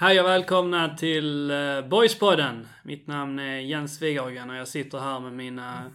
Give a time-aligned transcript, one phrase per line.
[0.00, 2.68] Hej och välkomna till uh, Boyspodden.
[2.82, 5.92] Mitt namn är Jens Wighagen och jag sitter här med mina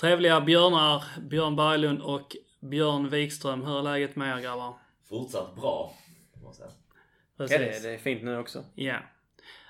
[0.00, 3.62] trevliga björnar Björn Berglund och Björn Wikström.
[3.62, 4.74] Hur är läget med er grabbar?
[5.08, 5.92] Fortsatt bra,
[6.42, 6.62] måste
[7.36, 7.60] jag säga.
[7.60, 8.64] Ja, det, det är fint nu också.
[8.74, 8.96] Ja.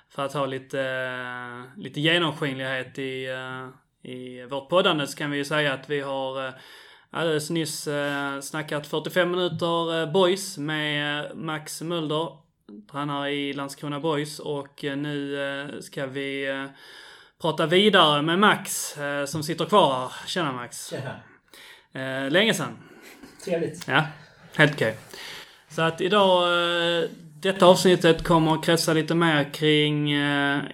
[0.09, 3.69] För att ha lite, uh, lite genomskinlighet i, uh,
[4.11, 6.53] i vårt poddande så kan vi ju säga att vi har
[7.09, 7.87] alldeles nyss
[8.41, 12.44] snackat 45 minuter boys med Max Mulder
[12.91, 16.65] tränare i Landskrona Boys och eh, nu eh, ska vi eh,
[17.41, 18.95] prata vidare med Max
[19.27, 20.27] som sitter kvar här.
[20.27, 20.89] Tjena Max!
[20.89, 22.29] Tjena!
[22.29, 22.77] Länge sedan.
[23.45, 23.87] Trevligt.
[23.87, 24.03] Ja,
[24.55, 24.87] helt okej.
[24.87, 25.01] Okay.
[25.69, 26.43] Så att idag,
[27.41, 30.15] detta avsnittet kommer att kretsa lite mer kring,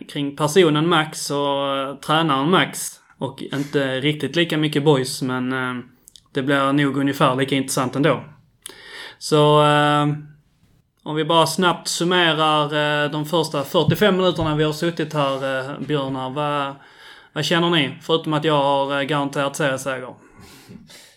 [0.09, 2.99] kring personen Max och tränaren Max.
[3.17, 5.53] Och inte riktigt lika mycket boys men
[6.33, 8.23] det blir nog ungefär lika intressant ändå.
[9.17, 9.63] Så
[11.03, 15.79] om vi bara snabbt summerar eh, de första 45 minuterna vi har suttit här, eh,
[15.79, 16.29] Björnar.
[16.29, 16.75] Vad,
[17.33, 17.97] vad känner ni?
[18.01, 20.13] Förutom att jag har eh, garanterat serieseger.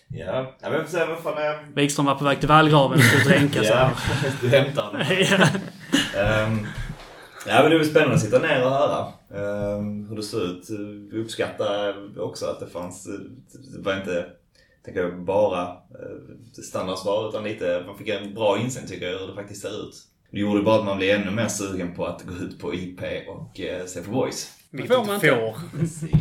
[0.07, 1.75] Ja, jag får säga vad fan är...
[1.75, 3.69] Wikström var på väg till vallgraven och skulle dränka sig.
[3.69, 3.91] ja,
[4.41, 5.07] du hämtar
[6.43, 6.67] um,
[7.47, 10.69] Ja men det var spännande att sitta ner och höra um, hur det såg ut.
[11.11, 13.07] Vi uppskattar också att det fanns,
[13.73, 14.25] det var inte
[14.85, 19.27] tänker jag, bara eh, standardsvar utan lite, man fick en bra insyn tycker jag hur
[19.27, 19.95] det faktiskt ser ut.
[20.31, 23.01] Det gjorde bara att man blev ännu mer sugen på att gå ut på IP
[23.27, 24.57] och eh, se på Voice.
[24.69, 25.77] Vilket får man inte får.
[25.79, 26.11] Precis.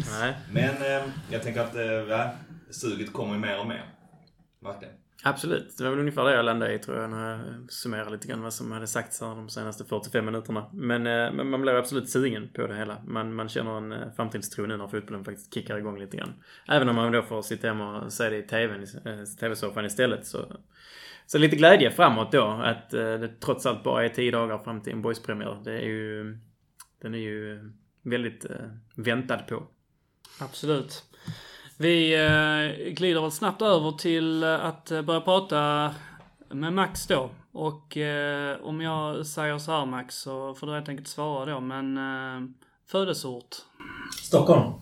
[0.53, 2.29] Men eh, jag tänker att eh,
[2.71, 3.95] suget kommer mer och mer.
[4.63, 4.95] Verkligen.
[5.27, 5.77] Absolut.
[5.79, 8.43] Det var väl ungefär det jag landade i tror jag när jag summerade lite grann
[8.43, 10.71] vad som hade sagts här de senaste 45 minuterna.
[10.73, 13.03] Men, eh, men man blev absolut sugen på det hela.
[13.07, 16.33] Man, man känner en eh, framtidstro nu när fotbollen faktiskt kickar igång lite grann.
[16.69, 20.27] Även om man då får sitta hemma och se det i TVn, eh, TV-soffan istället
[20.27, 20.57] så
[21.27, 24.93] så lite glädje framåt då att det trots allt bara är tio dagar fram till
[24.93, 25.61] en boyspremiär.
[25.65, 26.39] Det är ju...
[27.03, 28.47] Den är ju väldigt
[28.97, 29.69] väntad på.
[30.41, 31.05] Absolut.
[31.77, 35.91] Vi eh, glider väl snabbt över till eh, att eh, börja prata
[36.49, 37.31] med Max då.
[37.53, 37.97] Och
[38.63, 41.61] om jag säger så här Max så får du helt enkelt svara då.
[41.61, 42.49] Men eh,
[42.91, 43.57] födelseort?
[44.23, 44.73] Stockholm.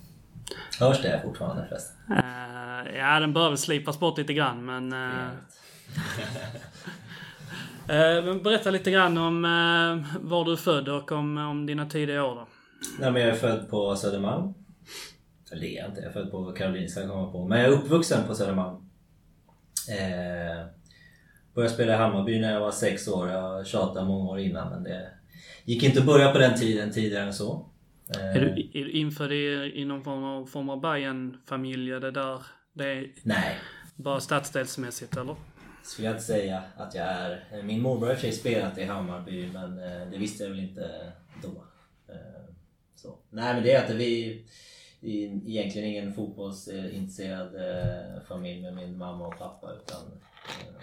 [0.81, 1.97] Hörs det fortfarande förresten?
[2.11, 4.93] Eh, ja, den väl slipas bort lite grann men...
[4.93, 5.29] Eh,
[7.97, 9.43] eh, berätta lite grann om
[10.21, 12.47] var du är född och om, om dina tidiga år då.
[12.99, 14.55] Nej, men jag är född på Södermalm.
[15.53, 16.01] Eller det är jag inte.
[16.01, 17.49] Jag är född på Karolinska komma på.
[17.49, 18.77] Men jag är uppvuxen på Södermalm.
[19.89, 20.67] Eh,
[21.55, 23.29] började spela i Hammarby när jag var sex år.
[23.29, 25.11] Jag tjatade många år innan men det
[25.65, 27.69] gick inte att börja på den tiden tidigare än så.
[28.17, 31.91] Eh, är, du, är du infödd i, i någon form av, form av Bajen-familj?
[31.91, 32.43] Det där
[32.73, 33.59] det är Nej.
[33.97, 35.37] Bara stadsdelsmässigt eller?
[35.83, 37.63] Skulle jag inte säga att jag är.
[37.63, 41.65] Min morbror har i spelat i Hammarby men eh, det visste jag väl inte då.
[42.09, 42.55] Eh,
[42.95, 43.19] så.
[43.31, 44.45] Nej men det är att vi
[45.03, 50.03] egentligen ingen fotbollsintresserad eh, familj med min mamma och pappa utan
[50.61, 50.75] eh,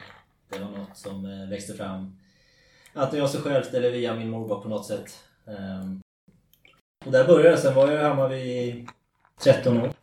[0.49, 2.17] det var något som eh, växte fram
[2.93, 5.23] antingen av sig självt eller via min morbror på något sätt.
[5.47, 6.01] Ehm,
[7.05, 7.57] och där började det.
[7.57, 8.87] Sen var jag i Hammarby i
[9.43, 9.93] 13 år.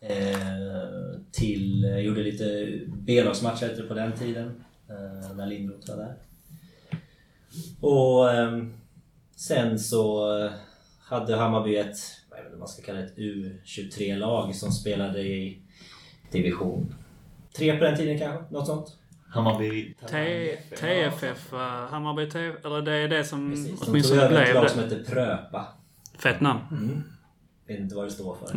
[0.00, 4.64] Ehm, till, jag gjorde lite B-lagsmatcher på den tiden
[5.36, 6.16] när Lindroth var där.
[7.80, 8.74] Och ehm,
[9.36, 10.28] sen så
[11.14, 11.96] hade Hammarby ett,
[12.30, 15.62] vad är det man ska kalla ett U23-lag som spelade i
[16.30, 16.94] division
[17.56, 18.54] 3 på den tiden kanske?
[18.54, 18.96] Något sånt?
[19.28, 19.94] Hammarby...
[20.76, 21.52] TFF,
[21.90, 24.48] Hammarby TFF, eller det är det som Precis, åtminstone blev det.
[24.48, 25.66] ett lag som heter Pröpa.
[26.18, 26.60] Fett namn.
[26.70, 27.02] Mm.
[27.66, 28.56] Vet inte vad det står för.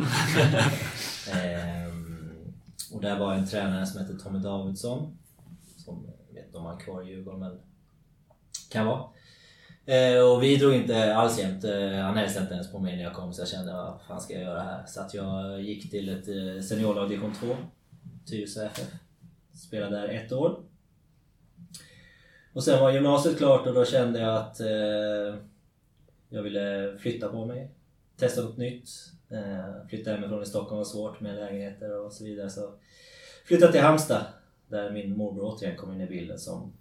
[1.38, 2.54] ehm,
[2.92, 5.18] och där var en tränare som hette Tommy Davidsson.
[5.76, 7.60] Som, jag vet inte om han är kvar i Djurgården men
[8.70, 9.04] kan vara.
[9.88, 11.64] Eh, och vi drog inte alls jämt.
[11.64, 14.20] Eh, han hälsade inte ens på mig när jag kom så jag kände vad fan
[14.20, 14.86] ska jag göra här?
[14.86, 17.56] Så att jag gick till ett eh, seniorlag division 2.
[18.26, 18.88] Tyresö FF.
[19.52, 20.60] Spelade där ett år.
[22.52, 25.34] Och sen var gymnasiet klart och då kände jag att eh,
[26.28, 27.70] jag ville flytta på mig.
[28.16, 28.88] Testa något nytt.
[29.28, 32.50] Eh, flytta hemifrån i Stockholm var svårt med lägenheter och så vidare.
[32.50, 32.72] Så
[33.44, 34.24] flyttade till Halmstad
[34.66, 36.72] där min morbror återigen kom in i bilden som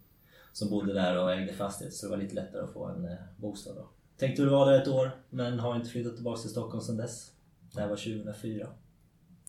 [0.57, 3.17] som bodde där och ägde fastighet så det var lite lättare att få en eh,
[3.37, 3.89] bostad då.
[4.17, 7.31] Tänkte väl vara där ett år men har inte flyttat tillbaka till Stockholm sedan dess.
[7.73, 8.67] Det här var 2004.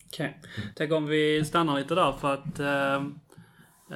[0.05, 0.39] Okej.
[0.41, 0.63] Okay.
[0.75, 2.95] Tänk om vi stannar lite där för att eh,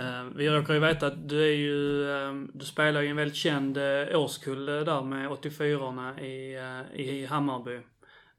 [0.01, 3.37] eh, vi råkar ju veta att du är ju, eh, du spelar ju en väldigt
[3.37, 7.79] känd eh, årskull eh, där med 84orna i, eh, i Hammarby.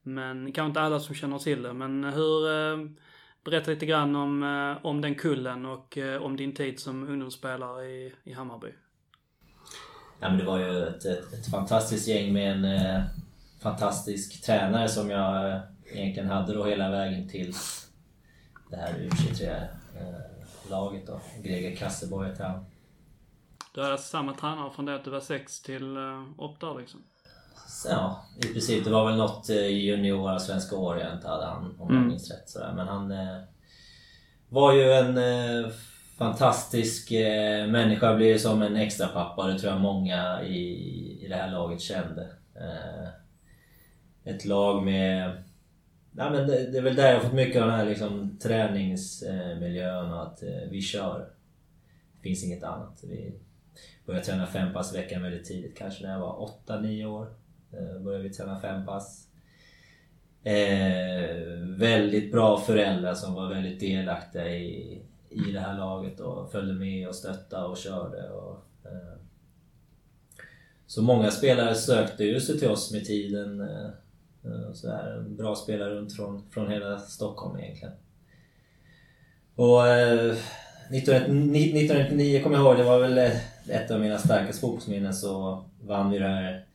[0.03, 2.97] Men kanske inte alla som känner till det, men hur ehm,
[3.45, 7.85] Berätta lite grann om, eh, om den kullen och eh, om din tid som ungdomsspelare
[7.85, 8.69] i, i Hammarby.
[10.21, 13.03] Ja, men det var ju ett, ett, ett fantastiskt gäng med en eh,
[13.63, 15.61] fantastisk tränare som jag eh,
[15.93, 17.55] egentligen hade då hela vägen till
[18.71, 21.07] det här U23-laget.
[21.07, 21.21] då.
[21.43, 22.65] Greger Kasseborg heter han.
[23.75, 27.03] Du hade samma tränare från det att du var 6 till uh, 8 liksom?
[27.69, 28.85] Så, ja, i princip.
[28.85, 32.09] Det var väl något eh, juniora svenska år jag inte hade han, om jag Mm.
[32.09, 32.49] minns rätt.
[32.49, 32.73] Sådär.
[32.77, 33.39] Men han eh,
[34.49, 35.71] var ju en eh,
[36.19, 38.19] fantastisk eh, människa.
[38.19, 39.47] Ju som en extra pappa.
[39.47, 40.59] Det tror jag många i,
[41.25, 42.29] i det här laget kände.
[42.55, 43.09] Eh,
[44.35, 45.43] ett lag med...
[46.17, 50.13] Ja, men det, det är väl där jag fått mycket av den här liksom, träningsmiljön
[50.13, 51.19] och att eh, vi kör.
[52.17, 53.01] Det finns inget annat.
[53.03, 53.35] Vi
[54.07, 55.79] började träna fem pass i veckan väldigt tidigt.
[55.79, 57.35] Kanske när jag var 8-9 år.
[57.79, 59.29] Eh, började vi träna fem pass.
[60.45, 61.37] Eh,
[61.79, 67.09] väldigt bra föräldrar som var väldigt delaktiga i, i det här laget och följde med
[67.09, 68.31] och stöttade och körde.
[68.31, 69.19] Och, eh.
[70.87, 73.61] Så många spelare sökte ju sig till oss med tiden.
[73.61, 73.87] Eh,
[74.45, 77.95] eh så där, bra spelare runt från, från hela Stockholm egentligen.
[79.55, 80.37] Och eh,
[80.91, 83.19] 1999 kommer jag ihåg, det var väl
[83.69, 86.67] ett av mina starkaste fotbollsminnen så vann vi det här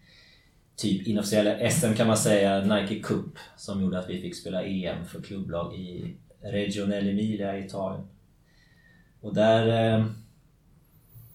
[0.79, 5.05] typ inofficiella SM kan man säga, Nike Cup som gjorde att vi fick spela EM
[5.05, 8.07] för klubblag i Region Emilia i Italien.
[9.21, 10.05] Och där eh,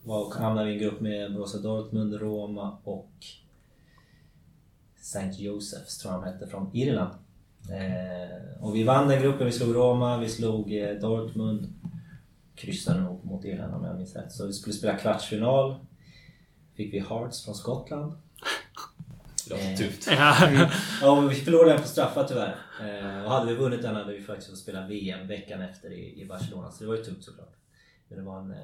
[0.05, 3.13] var, hamnade vi i en grupp med Borussia Dortmund, Roma och
[5.01, 5.43] St.
[5.43, 7.15] Josephs tror jag de hette, från Irland.
[7.71, 11.75] Eh, och vi vann den gruppen, vi slog Roma, vi slog eh, Dortmund.
[12.55, 14.33] Kryssade nog mot Irland om jag minns rätt.
[14.33, 15.77] Så vi skulle spela kvartsfinal.
[16.75, 18.13] Fick vi Hearts från Skottland.
[19.49, 20.07] Det låter tufft.
[20.11, 20.69] Ja.
[21.03, 22.57] Ja, men vi förlorade den på straffar tyvärr.
[22.81, 26.27] Eh, och hade vi vunnit den hade vi faktiskt fått spela VM veckan efter i,
[26.29, 26.71] Barcelona.
[26.71, 27.55] Så det var ju tungt såklart.
[28.09, 28.59] Men det var en eh,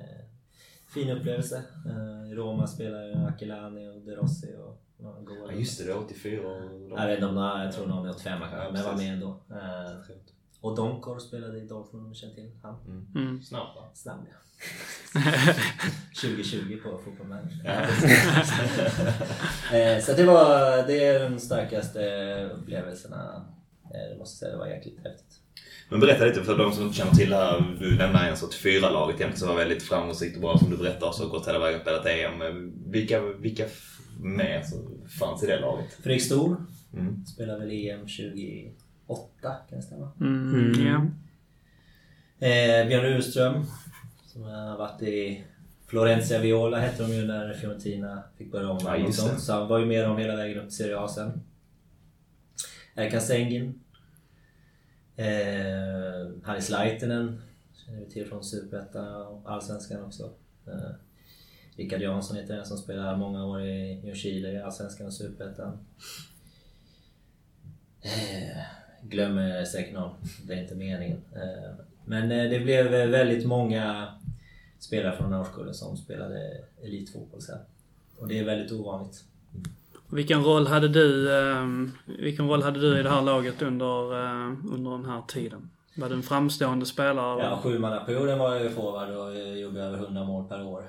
[0.95, 1.63] fin upplevelse.
[1.87, 5.53] Eh, I Roma spelade Aquilani och De Rossi och några.
[5.53, 6.91] Ja, just det, det var 84 och...
[6.91, 9.07] Jag vet inte om det jag tror någon är 85 kanske, Ja, men var precis.
[9.07, 9.41] med ändå.
[10.63, 13.07] Eh, och Donkor spelade i Dortmund om du känner till han.
[13.17, 13.43] Mm.
[13.43, 13.91] Snabb va?
[13.95, 14.37] Snabb ja.
[16.21, 17.61] 2020 på Fotboll Manager.
[17.65, 17.73] Ja,
[19.77, 20.47] Eh, Så det var
[20.87, 22.01] det är de starkaste
[22.61, 23.47] upplevelserna.
[23.85, 25.37] Eh, Det måste jag säga, det var jäkligt häftigt.
[25.89, 27.77] Men berätta lite för de som inte känner till här.
[27.81, 31.29] Du nämnde en 84-laget egentligen som var väldigt framgångsrikt och bra som du berättar har
[31.29, 32.73] gått hela vägen och spelat EM.
[32.91, 33.65] Vilka, vilka
[34.21, 35.87] med som fanns i det laget?
[36.03, 37.27] Fredrik Stor Mm.
[37.27, 38.80] spelade väl EM 2008
[39.43, 40.13] kan det stämma?
[40.21, 41.07] Mm, ja.
[42.47, 43.65] Eh, Björn Urström
[44.27, 45.45] som har varit i
[45.87, 49.13] Florencia Viola hette de ju när Fiorentina fick börja om Ja.
[49.13, 51.43] Så han var ju med dem hela vägen upp till Serie A sen.
[52.95, 53.81] Erkan Sengin.
[55.17, 57.43] Eh, Harris Laitinen
[57.75, 60.33] känner vi till från Superettan och Allsvenskan också.
[60.67, 60.91] Eh,
[61.77, 65.79] Rickard Jansson heter den som spelar många år i Ljungskile i Allsvenskan och Superettan.
[68.03, 70.11] Eh, glömmer säkert någon,
[70.47, 71.21] det är inte meningen.
[71.35, 74.07] Eh, men eh, det blev eh, väldigt många
[74.79, 77.59] spelare från årskullen som spelade elitfotboll sen.
[78.19, 79.25] Och det är väldigt ovanligt.
[80.13, 84.15] Vilken roll hade du, ehm, vilken roll hade du i det här laget under,
[84.73, 85.71] under den här tiden?
[85.97, 87.43] Var du en framstående spelare?
[87.43, 90.85] Ja, sjumannaperioden var jag ju forward och gjorde över 100 mål per år.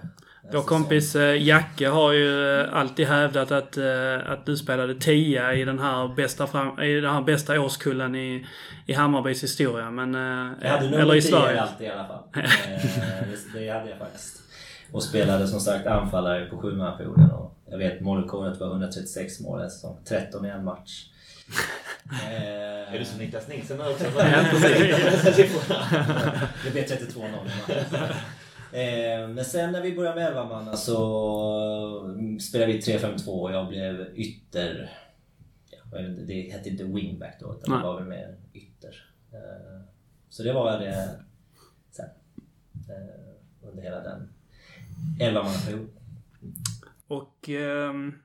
[0.49, 5.53] Vår kompis eh, Jacke har ju eh, alltid hävdat att, eh, att du spelade 10
[5.53, 8.47] i den här bästa, fram, i den här bästa årskullen i,
[8.85, 9.91] i Hammarbys historia.
[9.91, 11.61] Men, Jag hade eller nummer i 10 Sverige.
[11.61, 12.23] alltid i alla fall.
[12.33, 14.41] Det, det hade jag faktiskt.
[14.91, 17.31] Och spelade som sagt anfallare på sjumannaperioden.
[17.31, 19.97] Och jag vet målrekordet var 136 mål en säsong.
[20.07, 21.05] 13 i en match.
[22.91, 24.03] Är du som Niklas Nilsson också?
[26.63, 28.07] Det blev 32-0 i matchen.
[28.73, 33.51] Eh, Men sen när vi började med 11 man så mm, spelade vi 3-5-2 och
[33.51, 34.97] jag blev ytter...
[35.91, 39.05] Ja, inte, det hette inte wingback då utan det var väl mer ytter.
[39.33, 39.81] Eh,
[40.29, 41.09] Så det var det
[41.91, 42.05] sen.
[42.89, 44.29] eh, Under hela den
[45.21, 45.89] 11 perioden
[47.07, 48.15] Och ehm,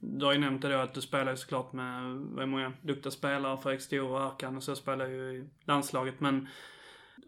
[0.00, 2.02] du har ju nämnt det då att du spelar ju såklart med
[2.42, 3.56] är många duktiga spelare.
[3.62, 6.20] Fredrik Stor och Arkan och så spelar ju i landslaget.
[6.20, 6.48] Men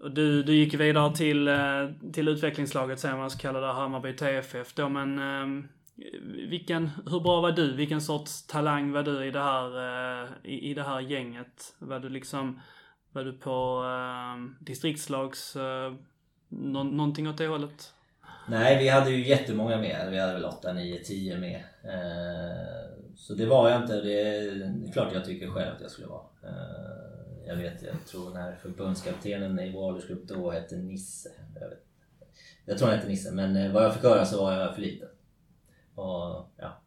[0.09, 4.89] du, du gick vidare till, eh, till utvecklingslaget sen, vad kalla det, Hammarby TFF då.
[4.89, 5.69] Men ehm,
[6.49, 7.77] vilken, hur bra var du?
[7.77, 9.67] Vilken sorts talang var du i det här,
[10.23, 11.75] eh, i, i det här gänget?
[11.79, 12.61] Var du liksom,
[13.13, 15.93] var du på eh, distriktslags, eh,
[16.49, 17.95] nå, någonting åt det hållet?
[18.49, 20.09] Nej, vi hade ju jättemånga med.
[20.11, 21.57] Vi hade väl 8, 9, 10 med.
[21.85, 24.01] Eh, Så det var jag inte.
[24.01, 26.23] Det är klart jag tycker själv att jag skulle vara.
[26.43, 27.00] Eh,
[27.51, 31.31] jag vet, jag tror när förbundskaptenen i vår åldersgrupp då hette Nisse.
[31.61, 31.85] Jag, vet.
[32.65, 34.83] jag tror han hette Nisse, men eh, vad jag fick höra så var jag för
[34.83, 35.09] liten.
[35.95, 36.83] Och ja,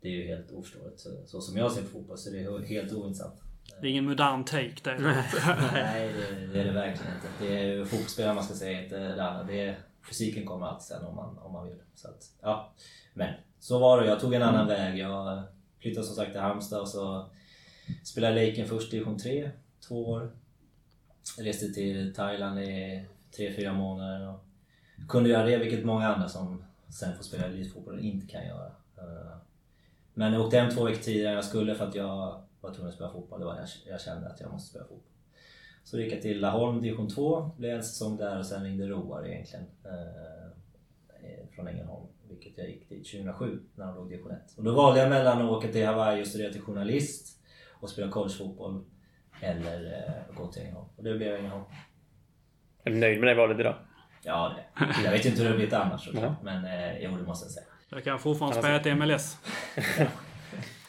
[0.00, 1.00] det är ju helt oförståeligt.
[1.00, 3.42] Så, så som jag ser på fotboll så det är helt ointressant.
[3.80, 4.98] Det är ingen modern take det.
[4.98, 7.28] Nej, det, det är det verkligen inte.
[7.40, 9.42] Det är fotbollsspelare man ska säga, inte det andra.
[9.42, 9.78] Det är,
[10.08, 11.78] fysiken kommer alltid sen om man, om man vill.
[11.94, 12.72] Så att, ja.
[13.14, 14.08] Men så var det.
[14.08, 14.98] Jag tog en annan väg.
[14.98, 15.42] Jag
[15.80, 17.30] flyttade som sagt till Halmstad och så
[18.04, 19.50] spelade Laken först i division 3,
[19.88, 20.30] två år.
[21.38, 23.04] Reste till Thailand i
[23.36, 24.28] tre, fyra månader.
[24.28, 24.44] Och
[25.08, 28.66] kunde göra det, vilket många andra som sen får spela elitfotboll inte kan göra.
[28.98, 29.36] Eh,
[30.14, 32.88] men jag åkte hem två veckor tidigare än jag skulle för att jag var tvungen
[32.88, 33.40] att spela fotboll.
[33.40, 35.10] Det var jag, jag kände att jag måste spela fotboll.
[35.84, 39.26] Så gick jag till Laholm division 2, blev en säsong där och sen ringde Roar
[39.26, 39.64] egentligen.
[39.84, 40.44] Eh,
[41.24, 44.38] eh från Ängelholm, vilket jag gick till 2007 när de låg division 1.
[44.56, 48.10] Och då valde jag mellan att åka till Hawaii och studera till journalist och spela
[48.10, 48.84] collegefotboll
[49.44, 50.88] eller eh, gå till Ängelholm.
[50.96, 51.64] Och det blev Ängelholm.
[52.84, 53.74] Är du nöjd med det valet idag?
[54.22, 54.86] Ja, det.
[55.04, 57.66] Jag vet inte hur det blivit annars såklart, men eh, jo, det måste jag säga.
[57.88, 59.36] Jag kan fortfarande spela ett MLS.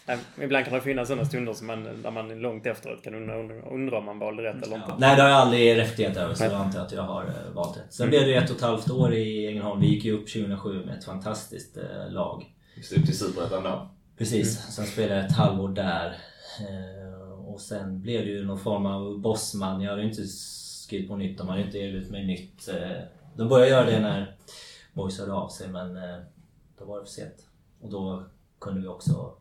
[0.41, 3.97] Ibland kan det finnas sådana stunder som man, där man långt efteråt kan undra, undra,
[3.97, 4.93] om man valde rätt eller inte.
[4.97, 7.77] Nej, det har jag aldrig reflekterat över, så jag antar att jag har eh, valt
[7.77, 7.93] rätt.
[7.93, 9.81] Sen blev det ett och ett halvt år i Ängelholm.
[9.81, 11.77] Vi gick ju upp 2007 med ett fantastiskt
[12.09, 12.45] lag.
[12.75, 13.89] Just upp till Superettan då.
[14.17, 16.15] Precis, sen spelade jag ett halvår där.
[17.55, 19.81] Och sen blev det ju någon form av bossman.
[19.81, 22.67] Jag hade ju inte skrivit på nytt, de hade inte erbjudit mig nytt.
[22.67, 23.01] Eh,
[23.35, 24.35] de började göra det när
[24.93, 26.17] Boys hörde av sig, men eh,
[26.79, 27.45] då var det för sent.
[27.81, 28.24] Och då
[28.59, 29.33] kunde vi också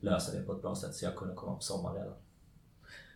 [0.00, 2.12] lösa det på ett bra sätt, så jag kunde komma på sommaren redan.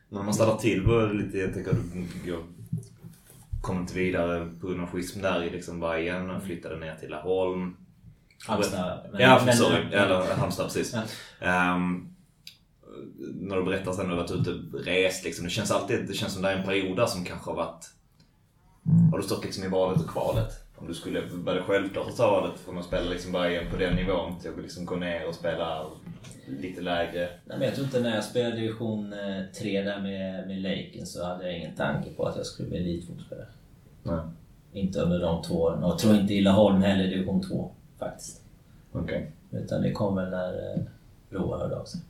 [0.09, 2.43] När man stannar till det lite, jag tänker att du jag
[3.61, 7.11] kom inte vidare på grund av schism där i liksom Bayern och flyttade ner till
[7.11, 7.77] Laholm.
[8.47, 9.09] Halmstad.
[9.13, 9.85] men- ja, men- sorry.
[9.93, 10.95] Eller Halmstad precis.
[10.95, 11.03] Ja.
[11.47, 12.12] Ehm,
[13.35, 15.45] när du berättar sen när du varit ute och rest liksom.
[15.45, 17.91] Det känns alltid, det känns som det är en period där som kanske har varit...
[19.11, 20.63] Har du stått liksom i valet och kvalet?
[20.77, 24.41] Om du skulle, det självklart ta valet från att spela liksom Bayern på den nivån
[24.41, 25.87] till att liksom gå ner och spela
[26.47, 27.29] lite lägre?
[27.45, 29.15] Nej, men jag tror inte när jag spelade division
[29.59, 32.79] 3 där med, med Laken så hade jag ingen tanke på att jag skulle bli
[32.79, 33.47] elitfotbollsspelare.
[34.03, 34.21] Nej.
[34.73, 35.85] Inte under de två åren.
[35.85, 38.43] Och jag tror inte i Laholm heller division 2 faktiskt.
[38.93, 39.33] Okej.
[39.51, 40.83] Utan det kom väl när eh,
[41.31, 42.01] Roar hörde av sig.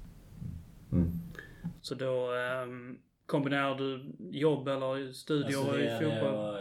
[0.92, 1.12] Mm.
[1.80, 2.32] Så då
[2.64, 6.34] um, kombinerar du jobb eller studier Jag i fotboll?
[6.34, 6.56] och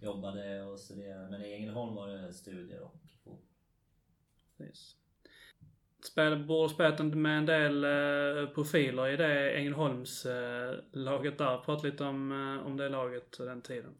[0.00, 1.30] jobbade och studerade.
[1.30, 3.38] Men i Ängelholm var det studier och fotboll.
[4.58, 4.96] Precis.
[6.04, 11.58] Spel, borde spelat med en del eh, profiler i det Ängelholms eh, laget där.
[11.58, 13.94] Prata lite om, eh, om det laget och den tiden.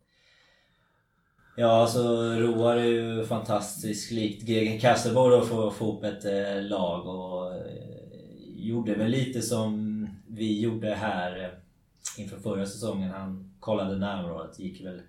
[1.56, 2.02] Ja, alltså
[2.38, 4.10] Roar är ju fantastisk.
[4.10, 6.24] Likt Gegen Kasselborg att få upp ett
[6.70, 7.52] lag och
[8.62, 13.10] gjorde väl lite som vi gjorde här eh, inför förra säsongen.
[13.10, 15.00] Han kollade närområdet, gick väl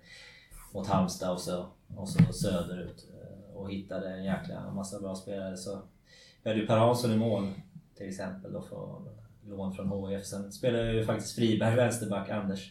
[0.72, 5.56] mot Halmstad och så, och så söderut eh, och hittade en jäkla massa bra spelare.
[5.56, 5.82] Så
[6.42, 7.52] vi hade ju Per Hansson i mål
[7.96, 9.08] till exempel då från
[9.48, 10.24] lån från HIF.
[10.24, 12.70] Sen spelade ju faktiskt Friberg vänsterback, Anders.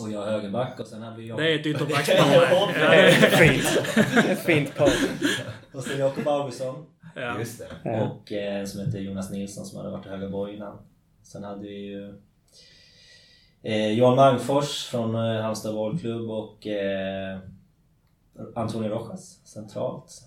[0.00, 2.16] Och jag högerback och sen hade vi Det är ett ytterbackspar.
[2.74, 4.38] Det är, Fint.
[4.38, 4.90] Fint par.
[5.72, 6.86] Och sen Jakob Augustsson.
[7.16, 7.38] Ja.
[7.38, 7.90] Just det.
[7.90, 8.02] Ja.
[8.10, 10.78] Och eh, en som heter Jonas Nilsson som hade varit i Högaborg innan.
[11.22, 12.14] Sen hade vi ju
[13.62, 17.38] eh, Johan Malmfors från eh, Halmstad bollklubb och eh,
[18.54, 20.22] Antonio Rojas centralt.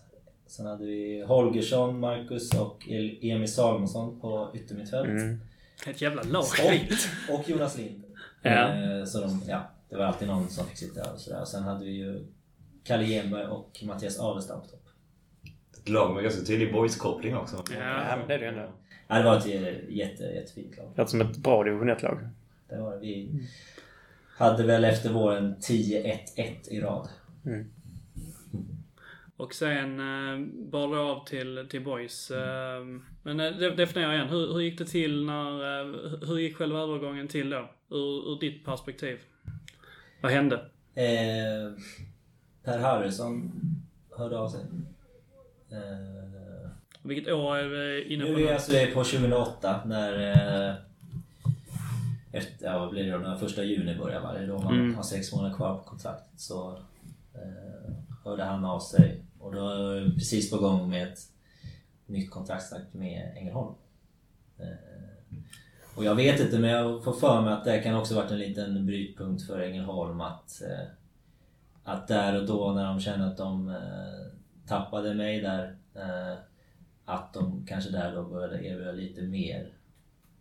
[0.48, 5.08] Sen hade vi Holgersson, Marcus och El- Emil Salomonsson på yttermittfält.
[5.08, 5.40] Mm.
[5.88, 6.44] Ett jävla lag.
[7.30, 8.04] Och, och Jonas Lind.
[8.42, 8.74] Ja.
[8.74, 11.46] Eh, så de, ja, det var alltid någon som fick sitta och sådär.
[11.46, 12.28] Sen hade vi ju
[12.84, 14.89] Kalle Genberg och Mattias Adelstam på topp.
[15.82, 17.64] Ett lag med ganska tydlig boys-koppling också.
[17.80, 18.70] Ja, men det är det ändå.
[19.08, 19.46] Ja, det var ett
[19.90, 20.88] jätte, jättefint lag.
[20.96, 22.20] Låter som ett bra division 1-lag.
[22.70, 23.00] Det var det.
[23.00, 23.48] Vi
[24.38, 27.08] hade väl efter våren 10-1-1 i rad.
[29.38, 32.32] Och sen eh, bar du av till, till Boys.
[32.32, 32.86] Eh,
[33.24, 34.28] men eh, de- definiera igen.
[34.30, 35.80] Hur, hur gick det till när...
[35.82, 35.96] Eh,
[36.28, 37.70] hur gick själva övergången till då?
[37.90, 39.18] Ur, ur ditt perspektiv.
[40.22, 40.56] Vad hände?
[40.96, 41.74] Eh,
[42.64, 43.52] per Harrison
[44.18, 44.62] hörde av sig.
[45.72, 46.70] Eh,
[47.02, 48.54] Vilket år är vi inne nu på är nu?
[48.54, 50.32] alltså det på 2008 när...
[50.70, 50.76] Eh,
[52.32, 53.18] efter, ja, vad blir det då?
[53.18, 54.34] När första juni börjar va?
[54.34, 54.96] Det är då man Mm.
[54.96, 56.40] har sex månader kvar på kontraktet.
[56.40, 56.72] Så
[57.34, 57.94] eh,
[58.26, 59.24] hörde han av sig.
[59.40, 61.20] Och då är jag precis på gång med ett
[62.06, 63.74] nytt kontraktsnack med Ängelholm.
[64.60, 64.68] Eh,
[65.96, 68.40] och jag vet inte, men jag får för mig att det kan också varit en
[68.40, 70.88] liten brytpunkt för Ängelholm att eh,
[71.84, 73.76] att där och då när de kände att de eh,
[74.70, 76.38] tappade mig där eh,
[77.06, 79.74] att de kanske där då började erbjuda lite mer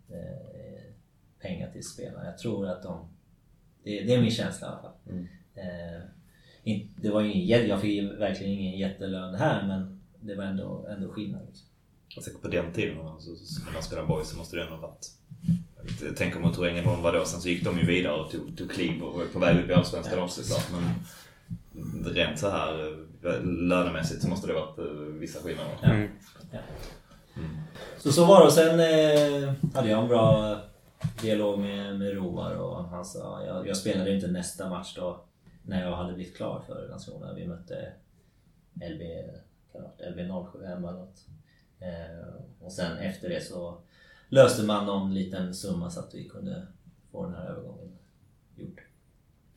[0.09, 0.93] eh,
[1.41, 2.25] pengar till spelarna.
[2.25, 3.09] Jag tror att de...
[3.83, 4.91] Det, det är min känsla i alla fall.
[5.09, 5.27] Mm.
[5.55, 6.01] Eh,
[6.63, 11.09] in, det var ingen, jag fick verkligen ingen jättelön här men det var ändå, ändå
[11.09, 11.41] skillnad.
[11.47, 11.67] Liksom.
[12.15, 15.07] Jag tänker på den tiden när man spelade boys så måste det ändå varit...
[16.17, 17.25] Tänker om hur Ängelholm var då.
[17.25, 19.69] Sen så gick de ju vidare och tog, tog kliv och var på väg upp
[19.69, 20.71] i Allsvenskan också såklart.
[20.71, 20.93] Men
[22.05, 24.85] rent så här eh, lönemässigt så måste det varit eh,
[25.19, 25.77] vissa skillnader.
[25.83, 26.09] Mm.
[27.97, 28.45] Så så var det.
[28.45, 30.55] Och sen eh, hade jag en bra
[31.21, 33.45] dialog med, med Roar och han sa...
[33.45, 35.25] Jag, jag spelade inte nästa match då
[35.63, 37.33] när jag hade blivit klar för Landskrona.
[37.33, 37.93] Vi mötte
[38.73, 39.01] LB,
[39.71, 41.25] kan det ha varit, LB 07 hemma eller något.
[41.79, 43.81] Eh, och sen efter det så
[44.29, 46.67] löste man någon liten summa så att vi kunde
[47.11, 47.97] få den här övergången
[48.55, 48.81] gjord.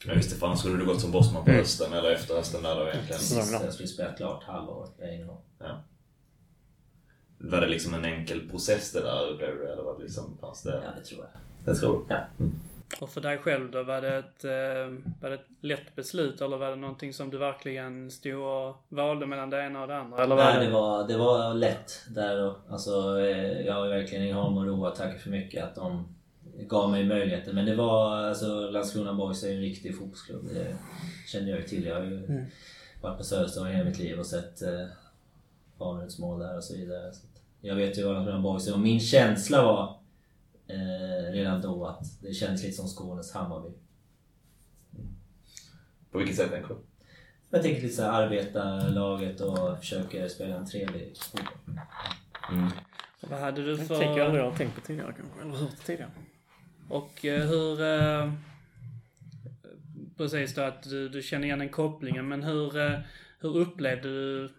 [0.06, 2.62] Ja just det, för annars skulle du gått som bossman på hösten eller efter hösten
[2.62, 3.06] där då egentligen.
[3.08, 5.42] Precis, jag skulle spela klart halvåret, det är ingen aning.
[5.58, 5.84] Ja.
[7.38, 10.62] Var det liksom en enkel process det där blev det, eller var det liksom fanns
[10.62, 10.82] det?
[10.84, 11.40] Ja, det tror jag.
[11.64, 12.18] Jag tror Ja.
[13.00, 16.56] Och för dig själv då, var det, ett, eh, var det ett lätt beslut eller
[16.56, 20.22] var det någonting som du verkligen stod och valde mellan det ena och det andra?
[20.22, 24.24] Eller var Nej, det var, det var lätt där och, alltså, eh, Jag har verkligen
[24.24, 26.14] Ängelholm och Roa tackat för mycket att de
[26.58, 27.52] gav mig möjligheter.
[27.52, 30.48] Men det var, alltså Landskrona Boys är ju en riktig fotbollsklubb.
[30.54, 30.76] Det
[31.26, 31.84] kände jag ju till.
[31.84, 32.44] Jag har ju
[33.00, 34.86] varit på Söderstad hela mitt liv och sett eh,
[36.18, 37.12] mål där och så vidare.
[37.12, 37.26] Så
[37.60, 39.98] jag vet ju vad Landskrona Boys är och min känsla var
[40.66, 43.70] eh, redan då att det känns lite som Skånes Hammarby.
[46.10, 46.76] På vilket sätt tänker du?
[47.50, 51.80] Jag tänker lite såhär arbetarlaget och försöker spela en trevlig fotboll.
[53.20, 53.98] Vad hade du Det för...
[53.98, 55.40] tänker jag aldrig jag har tänkt på tidigare kanske.
[55.42, 56.10] Eller hört tidigare.
[56.92, 57.82] Och eh, hur...
[57.82, 58.32] Eh,
[60.16, 62.98] precis då att du, du känner igen den kopplingen, men hur, eh,
[63.40, 64.50] hur upplevde du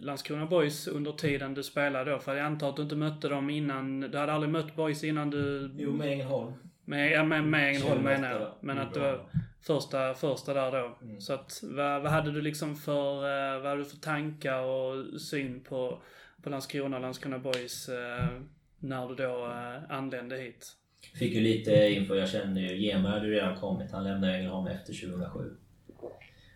[0.00, 2.18] Landskrona Boys under tiden du spelade då?
[2.18, 5.30] För jag antar att du inte mötte dem innan, du hade aldrig mött Boys innan
[5.30, 5.70] du...
[5.76, 6.52] Jo, med Ängelholm.
[6.84, 8.52] Med, ja, med, med Ängelholm 2008 menar jag.
[8.60, 9.20] Men att det var
[9.62, 10.96] första, första där då.
[11.02, 11.20] Mm.
[11.20, 13.14] Så att vad, vad hade du liksom för,
[13.58, 16.02] vad hade du för tankar och syn på,
[16.42, 17.90] på Landskrona och Landskrona Boys
[18.78, 19.52] när du då
[19.88, 20.74] anlände hit?
[21.14, 23.92] Fick ju lite info, jag kände ju, Gemar hade ju redan kommit.
[23.92, 25.56] Han lämnade Ängelholm efter 2007.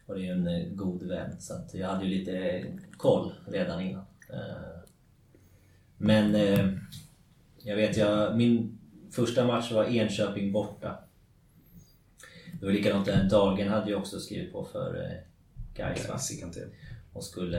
[0.07, 2.65] Och det är ju en eh, god vän, så jag hade ju lite
[2.97, 4.05] koll redan innan.
[4.33, 4.81] Eh,
[5.97, 6.69] Men eh,
[7.65, 8.79] jag vet, jag, min
[9.11, 10.99] första match var Enköping borta.
[12.61, 15.21] Det var likadant där, Dahlgren hade ju också skrivit på för
[15.75, 16.19] Gais va?
[17.13, 17.59] Och skulle...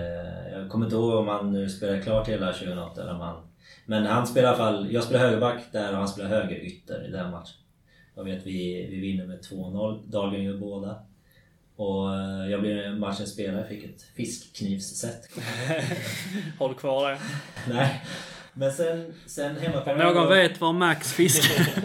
[0.52, 3.48] Jag kommer inte ihåg om han nu spelade klart hela 2008 eller om han...
[3.86, 4.94] Men han spelar i alla fall...
[4.94, 7.56] Jag spelar högerback där och han spelar högerytter i den matchen.
[8.16, 10.12] Jag vet vi, vi vinner med 2-0.
[10.12, 10.96] Dahlgren gör båda.
[11.76, 15.30] Och eh, jag blev matchens spelare, fick ett fiskknivsset.
[16.60, 17.18] Har du kvar det?
[17.74, 18.02] Nej.
[18.54, 21.66] Men sen, sen hemma på Om någon vet var Max fiskar?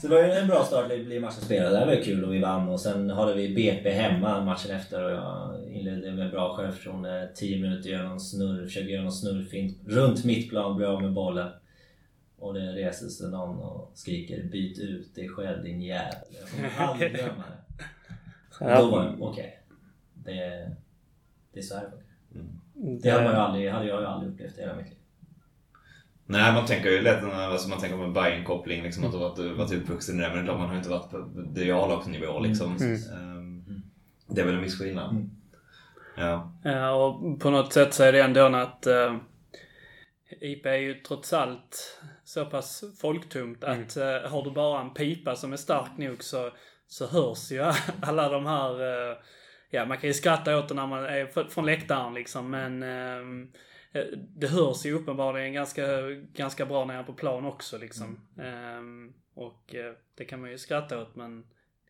[0.00, 1.80] Så det var ju en bra start att bli matchens spelare.
[1.80, 2.68] Det var ju kul och vi vann.
[2.68, 5.57] Och sen hade vi BP hemma matchen efter och jag
[5.94, 7.30] inledde med bra självförtroende.
[7.34, 11.50] 10 minuter, gör någon snurr, försöker göra någon snurrfint runt mittplan, blir av med bollen.
[12.38, 16.14] Och det reser sig någon och skriker Byt ut dig själv din jävel.
[16.40, 18.76] Jag kommer aldrig glömma det.
[18.78, 19.62] Då var det, okej.
[20.14, 20.70] Det,
[21.52, 23.02] det är så här det funkar.
[23.02, 24.94] Det hade, man ju aldrig, hade jag ju aldrig upplevt i hela mitt liv.
[26.26, 29.56] Nej, man tänker ju lätt alltså man tänker på en Bayern-koppling, liksom, att du varit,
[29.56, 30.34] varit uppvuxen i det.
[30.34, 31.18] Men man har ju inte varit på
[31.54, 32.76] det är A-lagsnivå liksom.
[33.12, 33.82] Ehm,
[34.26, 35.10] Det är väl en viss skillnad.
[35.10, 35.30] Mm.
[36.18, 36.52] Ja.
[36.64, 39.16] Ja, och på något sätt så är det ändå att uh,
[40.40, 45.36] IP är ju trots allt så pass folktomt att eh, har du bara en pipa
[45.36, 46.50] som är stark nog så,
[46.86, 47.60] så hörs ju
[48.02, 48.80] alla de här...
[49.10, 49.16] eh,
[49.70, 54.04] ja, man kan ju skratta åt det när man är från läktaren liksom, men eh,
[54.36, 55.86] det hörs ju uppenbarligen ganska,
[56.32, 58.28] ganska bra nere på plan också liksom.
[58.40, 61.44] Ehm, och eh, det kan man ju skratta åt men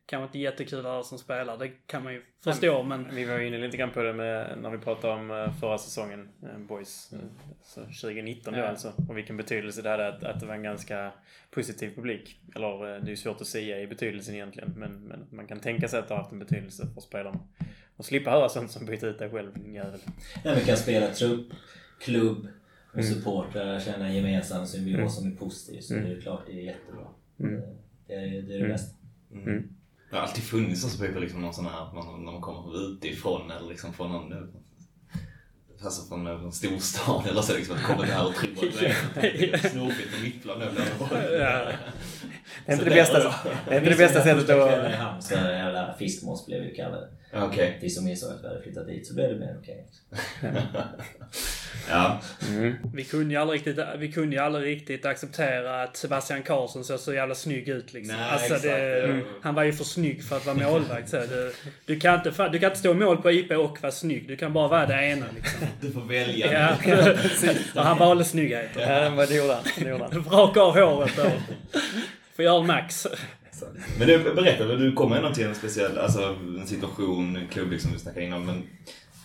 [0.09, 1.57] kanske inte jättekul alla som spelar.
[1.57, 3.15] Det kan man ju förstå men...
[3.15, 5.77] Vi var ju inne lite grann på det med, när vi pratade om eh, förra
[5.77, 7.13] säsongen, eh, Boys.
[7.13, 7.19] eh,
[7.61, 8.65] Så 2019 då Ja.
[8.67, 8.93] alltså.
[9.09, 11.11] Och vilken betydelse det hade att, att det var en ganska
[11.51, 12.39] positiv publik.
[12.55, 14.73] Eller det är ju svårt att säga i betydelsen egentligen.
[14.77, 17.39] Men, men man kan tänka sig att det har haft en betydelse för spelarna.
[17.95, 19.99] Och slippa höra sånt som byta ut dig själv, din jävel.
[20.45, 21.47] Nej, vi kan spela trupp,
[21.99, 22.47] klubb
[22.93, 25.81] och supportrar, känna en gemensam symbios som är positiv.
[25.81, 27.07] Så det är klart det är jättebra.
[28.07, 28.95] Det, är, det är det bästa.
[30.09, 32.75] Det har alltid funnits också typ liksom någon sån här, man, när man kommer från
[32.75, 34.33] utifrån eller liksom från någon
[35.83, 38.79] Alltså från en storstad eller så liksom att komma där och tro att
[39.15, 40.61] det är snurrigt på mittplan.
[42.65, 43.19] Det är inte Så det bästa,
[43.67, 44.99] det är inte det bästa sättet Första kvällen i att...
[44.99, 47.07] Halmstad, jävla fiskmås blev vi kallade.
[47.33, 47.77] Okej.
[47.81, 49.85] Vi som insåg att vi hade flyttat dit så blev det mer okej.
[51.89, 52.21] Ja.
[52.49, 52.75] Mm.
[52.93, 56.99] Vi kunde ju aldrig riktigt, vi kunde ju aldrig riktigt acceptera att Sebastian Karlsson såg
[56.99, 58.15] så jävla snygg ut liksom.
[58.15, 59.23] Nej, alltså, exakt, det, ja.
[59.41, 61.09] Han var ju för snygg för att vara målvakt.
[61.09, 61.53] Så du,
[61.85, 64.27] du, kan inte, du kan inte stå i mål på IP och vara snygg.
[64.27, 65.67] Du kan bara vara det ena liksom.
[65.81, 66.53] Du får välja.
[66.53, 66.93] Ja.
[67.75, 68.81] och han valde snyggheten.
[68.81, 69.63] Ja, men det gjorde han.
[69.77, 69.91] Det.
[70.29, 71.31] Raka av håret och
[72.39, 73.07] får göra max.
[73.97, 77.91] Men du, berätta, du kommer ändå till en speciell alltså, en situation, en klubb liksom
[77.93, 78.45] vi snackade innan.
[78.45, 78.63] Men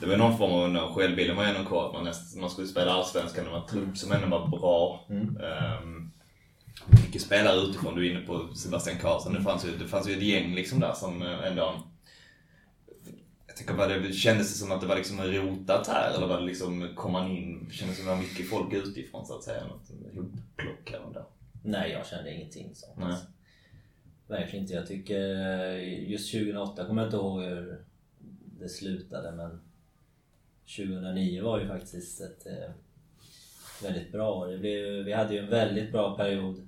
[0.00, 1.86] det var någon form av no, självbilden var ändå kvar.
[1.86, 5.06] Att man, näst, man skulle spela Allsvenskan, det var en trupp som ändå var bra.
[5.10, 5.36] Mm.
[5.82, 6.10] Um,
[6.86, 9.34] mycket spelare utifrån, du är inne på Sebastian Karlsson.
[9.34, 11.84] Det fanns ju, det fanns ju ett gäng liksom där som eh, ändå
[13.46, 16.14] jag tänker bara, det kändes det som att det var liksom rotat här?
[16.14, 18.72] Eller var det liksom, kom man in, kändes det som att det var mycket folk
[18.72, 19.62] utifrån så att säga?
[19.66, 21.24] Något hopplock här och där.
[21.66, 22.98] Nej, jag kände ingenting sånt.
[22.98, 23.16] Nej.
[24.26, 24.74] Verkligen inte.
[24.74, 27.84] Jag tycker eh, just 2008 kommer jag inte ihåg hur
[28.58, 29.60] det slutade men
[30.76, 32.70] 2009 var ju faktiskt ett eh,
[33.82, 34.46] väldigt bra år.
[34.46, 36.66] Det blev, vi hade ju en väldigt bra period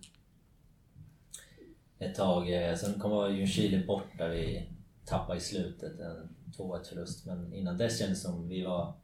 [1.98, 2.52] ett tag.
[2.52, 4.68] eh, Sen kom Ljungskile bort där vi
[5.04, 7.26] tappade i slutet, en 2-1 förlust.
[7.26, 8.94] Men innan dess kändes det som vi var,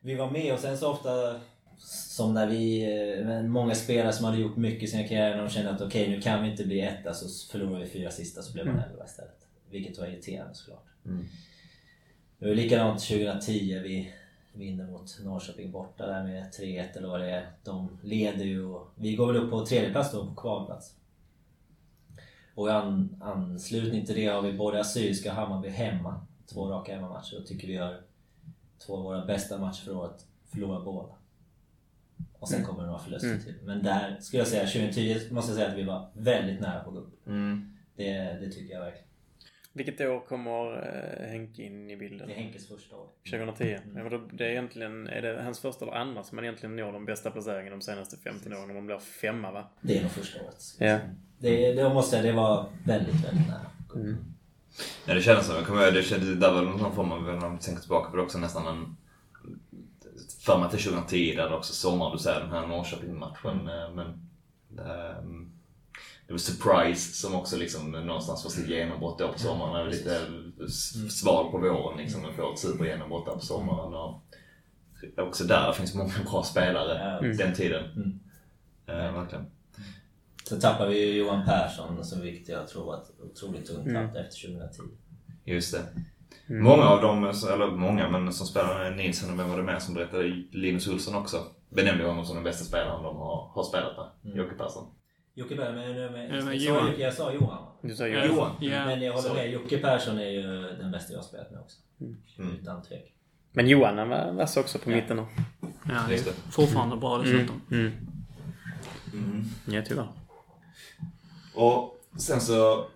[0.00, 1.40] vi var med och sen så ofta
[1.78, 2.82] som när vi,
[3.20, 6.20] eh, många spelare som hade gjort mycket i sina karriärer, de kände att okej nu
[6.20, 9.46] kan vi inte bli etta så förlorar vi fyra sista så blev man elva istället.
[9.70, 10.86] Vilket var irriterande såklart.
[11.04, 11.24] Mm.
[12.38, 14.12] Det var likadant 2010, vi
[14.52, 17.50] vinner mot Norrköping borta där med 3-1 eller vad det är.
[17.64, 20.94] De leder ju och vi går väl upp på tredje plats då, på kvalplats.
[22.54, 26.20] Och i an, anslutning till det har vi både Assyriska och Hammarby hemma.
[26.46, 28.00] Två raka hemmamatcher och tycker vi gör
[28.86, 30.26] två av våra bästa matcher för året.
[30.52, 31.08] Förlorar båda.
[32.38, 33.42] Och sen kommer det några förluster Mm.
[33.42, 33.54] till.
[33.64, 36.88] Men där skulle jag säga, 2010 måste jag säga att vi var väldigt nära på
[36.90, 37.26] att gå upp.
[37.26, 37.76] Mm.
[37.96, 39.06] Det, det tycker jag verkligen.
[39.72, 40.72] Vilket år kommer
[41.22, 42.28] eh, Henke in i bilden?
[42.28, 43.06] Det är Henkes första år.
[43.30, 43.78] 2010.
[43.94, 46.76] Ja, men då, det är egentligen, är det hans första eller andra som man egentligen
[46.76, 48.70] når de bästa placeringarna de senaste 15 åren?
[48.70, 49.68] Om man blir femma va?
[49.80, 50.64] Det är nog första året.
[50.78, 50.98] Ja.
[51.38, 53.66] Det, det måste jag det var väldigt, väldigt nära.
[55.06, 57.36] Ja, det kändes som, jag kommer ihåg, det kändes, där var någon form av, när
[57.36, 58.96] man tänker tillbaka på det också, nästan en...
[60.46, 63.68] För mig till 2010, där det också sommar, du säger den här Norrköping-matchen.
[63.68, 64.06] eh, Men
[64.86, 65.52] ehm,
[66.26, 69.74] det var Surprise som också liksom någonstans får sitt genombrott då på sommaren.
[69.74, 70.70] Det är lite
[71.10, 73.94] sval på våren liksom, och får ett supergenombrott där på sommaren.
[73.94, 74.22] Och
[75.28, 77.28] också där finns många bra spelare Ja.
[77.44, 77.84] den tiden.
[77.84, 78.20] Mm.
[78.86, 79.46] Eh, verkligen.
[80.48, 84.08] Sen tappade vi ju Johan Persson som vilket jag tror var ett otroligt tungt Mm.
[84.08, 84.82] tapp efter 2010.
[85.44, 85.82] Just det.
[86.48, 86.64] Mm.
[86.64, 89.94] Många av dem, eller många, men som spelar Nilsson och vem var det mer som
[89.94, 90.22] berättade?
[90.50, 91.42] Linus Olsson också.
[91.68, 94.06] Benämnde honom som den bästa spelaren de har, har spelat med.
[94.24, 94.38] Mm.
[94.38, 94.86] Jocke Persson.
[95.34, 96.92] Jocke Berg, men, men, men jag, sa, Johan.
[96.98, 97.72] jag sa Johan va?
[97.82, 98.24] Du sa Ja.
[98.24, 98.28] ju...
[98.30, 98.50] Johan.
[98.60, 98.84] Ja.
[98.86, 100.42] Men jag håller med, Jocke Persson är ju
[100.78, 101.76] den bästa jag har spelat med också.
[102.00, 102.52] Mm.
[102.60, 103.08] Utan tvekan.
[103.52, 105.26] Men Johan han var vass också på mitten då.
[105.88, 107.60] Ja, det är fortfarande bra dessutom.
[107.70, 107.92] Mm.
[109.12, 109.44] Mm.
[109.66, 110.08] Ja, tyvärr.
[111.54, 112.86] Och sen så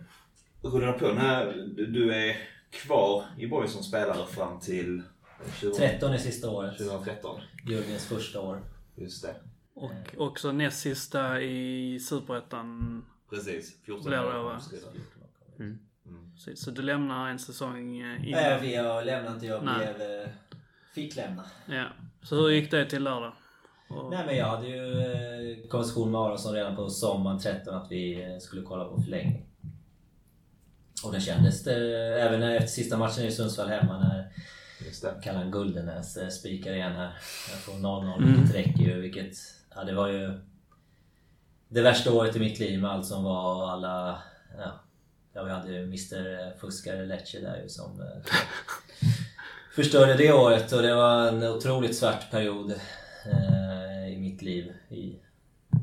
[0.62, 1.44] rullar det på när
[1.92, 2.36] du är
[2.70, 5.02] kvar i Borg som spelare fram till
[5.60, 6.78] 20, 13 är sista året.
[6.78, 7.40] 2013.
[7.68, 8.62] Jörgens första år.
[8.96, 9.34] Just det.
[9.74, 13.04] Och också näst sista i Superettan.
[13.30, 13.82] Precis.
[13.84, 14.32] 14 Blir det år.
[14.32, 14.60] då, va?
[15.58, 15.78] Mm.
[16.34, 16.64] Precis.
[16.64, 18.60] Så du lämnar en säsong eh, Nej, innan.
[18.62, 19.94] vi har lämnat, jag Nej.
[19.96, 20.20] blev...
[20.22, 20.28] eh,
[20.94, 21.44] Fick lämna.
[21.66, 21.84] Ja.
[22.22, 23.34] Så hur gick det till där då?
[23.96, 27.90] Och, Nej men jag hade ju eh, konversation med Aronsson redan på sommaren 13 att
[27.90, 29.46] vi eh, skulle kolla på förlängning.
[31.04, 31.74] Och det kändes det,
[32.20, 34.32] även efter sista matchen i Sundsvall hemma när.
[35.22, 37.18] Kallan Guldenäs eh, spikar igen här.
[37.50, 38.34] Jag får 0-0 Mm.
[38.40, 39.00] vilket räcker ju.
[39.00, 39.36] Vilket,
[39.74, 40.40] ja, det var ju
[41.68, 44.22] det värsta året i mitt liv med allt som var och alla...
[44.58, 44.80] Ja,
[45.32, 48.06] ja vi hade ju Mr Fuskare Lecce där ju som eh,
[49.74, 52.70] förstörde det året och det var en otroligt svart period
[53.26, 54.72] eh, i mitt liv.
[54.88, 55.20] I,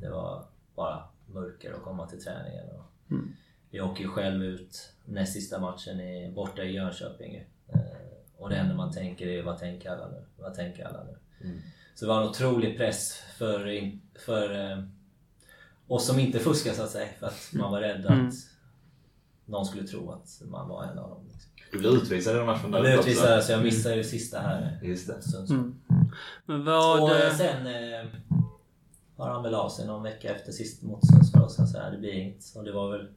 [0.02, 2.66] det var bara mörker att komma till träningen.
[2.70, 3.36] Och Mm.
[3.70, 7.36] Jag åker ju själv ut näst sista matchen i, borta i Jönköping.
[7.36, 7.80] Eh,
[8.38, 10.26] och det enda man tänker är vad tänker alla nu?
[10.38, 11.17] Vad tänker alla nu?
[11.48, 11.62] Mm.
[11.96, 13.91] Så det var en otrolig press för,
[14.26, 14.84] för eh,
[15.88, 17.08] oss som inte fuskar så att säga.
[17.20, 18.28] För att man var rädd Mm.
[18.28, 18.34] att
[19.46, 21.24] någon skulle tro att man var en av dem.
[21.34, 21.52] Liksom.
[21.72, 23.10] Du blev utvisad i den matchen Jag där blev också.
[23.10, 24.80] utvisad så jag missade ju sista här.
[24.84, 25.54] Just det.
[25.54, 25.80] Mm.
[26.46, 27.04] Men vad...
[27.04, 28.06] Och eh, sen eh,
[29.17, 31.91] har han väl av sig någon vecka efter sist mot Sundsvall och sen så här,
[31.91, 32.43] det blir inget.
[32.56, 33.08] Och det var väl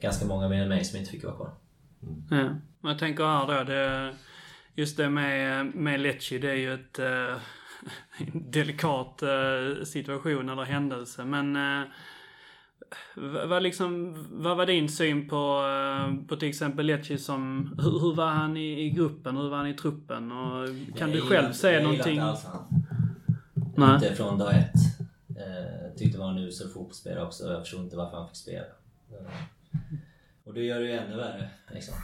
[0.00, 1.50] ganska många mer än mig som inte fick vara kvar.
[2.30, 2.36] Ja.
[2.80, 4.14] Men jag tänker här då, det,
[4.74, 7.36] just det med, med Lecce, det är ju ett eh,
[8.34, 11.24] delikat eh, situation eller händelse.
[11.24, 11.54] Men
[13.14, 15.62] v- vad, liksom, vad var din syn på,
[16.28, 17.74] på till exempel Lecce som...
[17.82, 19.36] Hur, hur var han i, i gruppen?
[19.36, 20.32] Hur var han i truppen?
[20.32, 22.12] Och kan Jag du själv säga jag någonting?
[22.14, 22.84] gillar inte alls han.
[23.76, 23.94] Nej.
[23.94, 24.74] Inte från dag ett.
[25.28, 27.52] Eh, tyckte det var en usel fotbollsspelare också.
[27.52, 28.64] Jag förstod inte varför han fick spela.
[30.44, 31.50] Och det gör det ju ännu värre.
[31.70, 31.94] Liksom.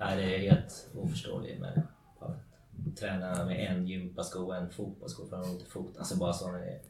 [0.00, 1.82] Nej, det är helt oförståeligt med
[2.20, 5.98] att träna med en gympasko och en fotbollssko för han har ont i foten.
[5.98, 6.80] Alltså bara så är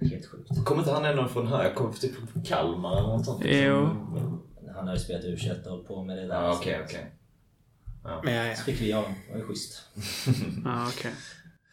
[0.00, 0.64] helt sjukt.
[0.64, 1.64] Kommer inte han ändå från här?
[1.64, 3.42] Jag kommer typ från Kalmar eller något sånt.
[3.44, 3.88] Jo.
[4.74, 6.42] Han har ju spelat u och hållit på med det där.
[6.42, 7.12] Ja, okej, okej.
[8.24, 8.56] Men ja, ja.
[8.56, 9.14] Så fick vi honom.
[9.26, 9.82] Det var ju schysst.
[10.64, 11.12] Ja, okej.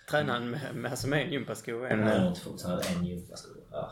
[0.09, 1.71] Tränar han med, med, alltså med en gympasko?
[1.71, 2.69] Han En, hade ont i foten.
[2.69, 3.49] Han hade en gympasko.
[3.71, 3.91] Ja.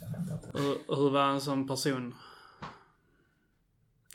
[0.00, 0.62] Jag fattar inte.
[0.62, 2.14] Hur, hur var han som person?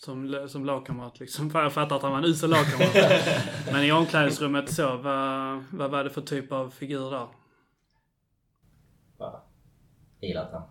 [0.06, 1.50] Som, som lagkamrat liksom.
[1.50, 2.96] För Jag fattar att han var en usel lagkamrat.
[3.72, 7.28] Men i omklädningsrummet så, vad, vad var det för typ av figur där?
[9.18, 9.42] Bara
[10.22, 10.64] gillat han.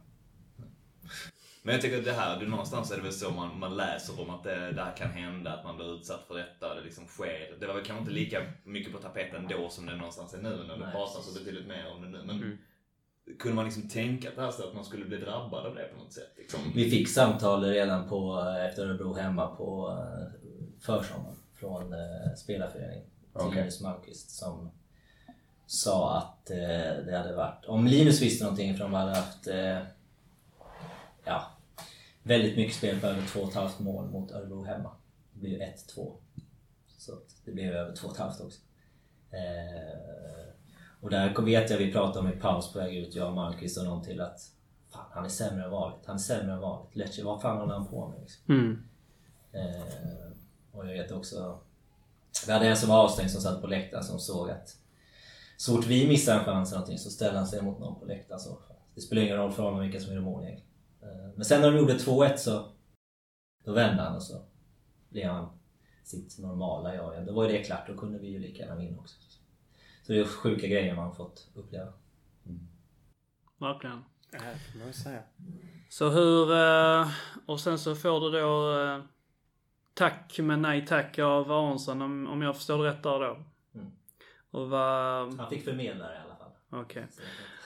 [1.62, 4.20] Men jag tycker att det här, det, någonstans är det väl så man, man läser
[4.20, 7.06] om att det, det här kan hända, att man blir utsatt för detta, det liksom
[7.06, 7.56] sker.
[7.60, 10.64] Det var väl kanske inte lika mycket på tapeten då som det någonstans är nu
[10.68, 12.22] när det pratas så betydligt mer om det nu.
[12.26, 12.58] Men Mm.
[13.38, 15.84] Kunde man liksom tänka att det här så att man skulle bli drabbad av det
[15.94, 16.32] på något sätt?
[16.36, 16.60] Liksom?
[16.74, 23.06] Vi fick samtal redan på, efter Örebro hemma på eh, försommaren från eh, spelarföreningen.
[23.32, 23.58] Okej.
[23.58, 24.70] Linus Malmqvist som
[25.66, 27.64] sa att eh, det hade varit...
[27.64, 29.48] Om Linus visste någonting för de hade haft
[31.24, 31.44] ja,
[32.22, 34.90] väldigt mycket spel på över 2,5 mål mot Örebro hemma.
[35.32, 36.16] Det blev 1-2.
[36.98, 38.60] Så det blev över 2,5 också.
[39.30, 40.49] Eh,
[41.00, 43.78] och där vet jag vi pratade om i paus på väg ut, jag och Malmqvist
[43.78, 44.40] och någon till att
[44.92, 46.06] Fan, han är sämre än vanligt.
[46.06, 46.96] Han är sämre än vanligt.
[46.96, 48.54] Lecce, vad fan håller han på med liksom?
[48.54, 48.82] Mm.
[49.52, 50.32] Eh,
[50.72, 51.60] och jag vet också...
[52.46, 54.76] Vi hade en som var avstängd som satt på läktaren som såg att
[55.56, 58.06] så fort vi missar en chans eller någonting så ställer han sig mot någon på
[58.06, 58.40] läktaren.
[58.40, 58.58] Så
[58.94, 60.44] det spelar ingen roll för honom vilka som gör mål.
[60.44, 60.58] Eh,
[61.34, 62.72] men sen när de gjorde 2-1 så
[63.64, 64.42] då vände han och så
[65.08, 65.48] blev han
[66.04, 67.26] sitt normala jag igen.
[67.26, 69.16] Då var ju det klart, då kunde vi ju lika gärna vinna också.
[70.10, 71.92] Så det är sjuka grejer man fått uppleva.
[73.58, 74.04] Verkligen.
[74.30, 75.22] ja, det får man säga.
[75.88, 76.52] Så hur...
[76.52, 77.08] eh,
[77.46, 79.02] Och sen så får du då eh,
[79.94, 83.38] tack men nej tack av Aronsson om, om jag förstår det rätt där då.
[83.74, 83.86] Mm.
[84.50, 85.34] Och vad...
[85.38, 86.80] Han fick förmedla det i alla fall.
[86.82, 87.06] Okej.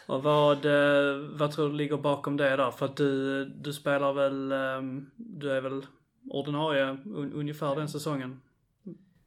[0.06, 2.70] Så, Och vad, eh, vad tror du ligger bakom det där?
[2.70, 4.52] För att du, du spelar väl...
[4.52, 5.86] eh, Du är väl
[6.30, 8.40] ordinarie un, ungefär den säsongen?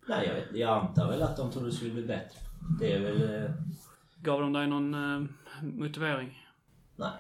[0.08, 2.40] Nej, jag, vet, jag antar väl att de trodde det skulle bli bättre.
[2.80, 3.44] Det är väl...
[3.46, 3.52] eh,
[4.22, 5.30] Gav de dig någon eh,
[5.62, 6.48] motivering?
[6.96, 7.12] Nej.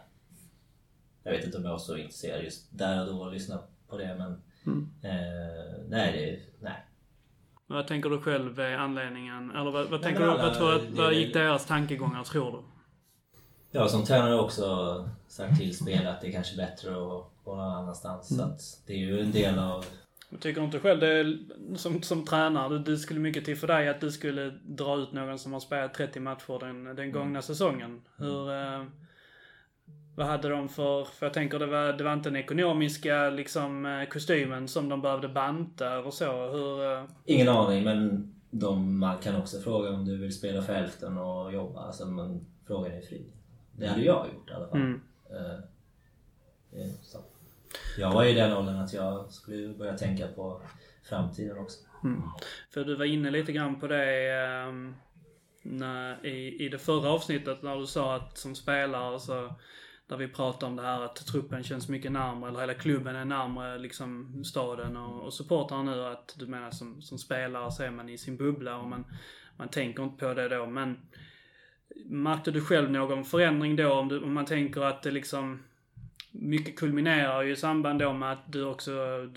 [1.23, 3.97] Jag vet inte om jag var så intresserad just där och då att lyssna på
[3.97, 4.41] det, men...
[4.65, 4.89] Mm.
[5.01, 6.63] Eh, nej, det...
[6.63, 6.86] Nej.
[7.67, 9.51] Vad tänker du själv är anledningen?
[9.51, 10.33] Eller vad, vad tänker men du?
[10.36, 12.63] alla- Vad, tror är vad gick deras tankegångar tror
[13.71, 13.79] du?
[13.79, 17.55] Har som tränare också sagt till spelare att det är kanske är bättre att gå
[17.55, 18.38] någon annanstans.
[18.38, 19.86] Så att det är ju en del av...
[20.39, 21.37] Tycker inte själv det är,
[21.75, 25.39] som, som tränare, det, skulle mycket till för dig att du skulle dra ut någon
[25.39, 28.01] som har spelat 30 matcher den, den gångna säsongen.
[28.17, 28.51] Hur...
[28.51, 28.83] Eh,
[30.15, 31.03] vad hade de för...
[31.03, 35.01] För jag tänker det var, det var inte den ekonomiska liksom eh, kostymen som de
[35.01, 36.47] behövde banta och så.
[36.47, 36.93] Hur...
[36.93, 41.17] Eh, Ingen aning, men de, man kan också fråga om du vill spela för hälften
[41.17, 41.79] och jobba.
[41.81, 43.25] Alltså, men frågan är fri.
[43.71, 44.79] Det hade jag gjort i alla fall.
[44.79, 45.01] mm.
[46.71, 47.19] Är så.
[47.97, 50.62] Jag var i den åldern att jag skulle börja tänka på
[51.10, 51.79] framtiden också.
[52.03, 52.21] Mm.
[52.73, 54.95] För du var inne lite grann på det um,
[55.62, 59.55] när, i, i det förra avsnittet när du sa att som spelare så
[60.07, 63.25] där vi pratade om det här att truppen känns mycket närmare, eller hela klubben är
[63.25, 66.05] närmare liksom staden och, och supportrarna nu.
[66.05, 69.05] Att du menar som, som spelare så är man i sin bubbla och man,
[69.57, 70.65] man tänker inte på det då.
[70.65, 70.97] Men
[72.05, 75.63] märkte du själv någon förändring då om, du, om man tänker att det liksom
[76.39, 78.91] mycket kulminerar ju i samband då med att du också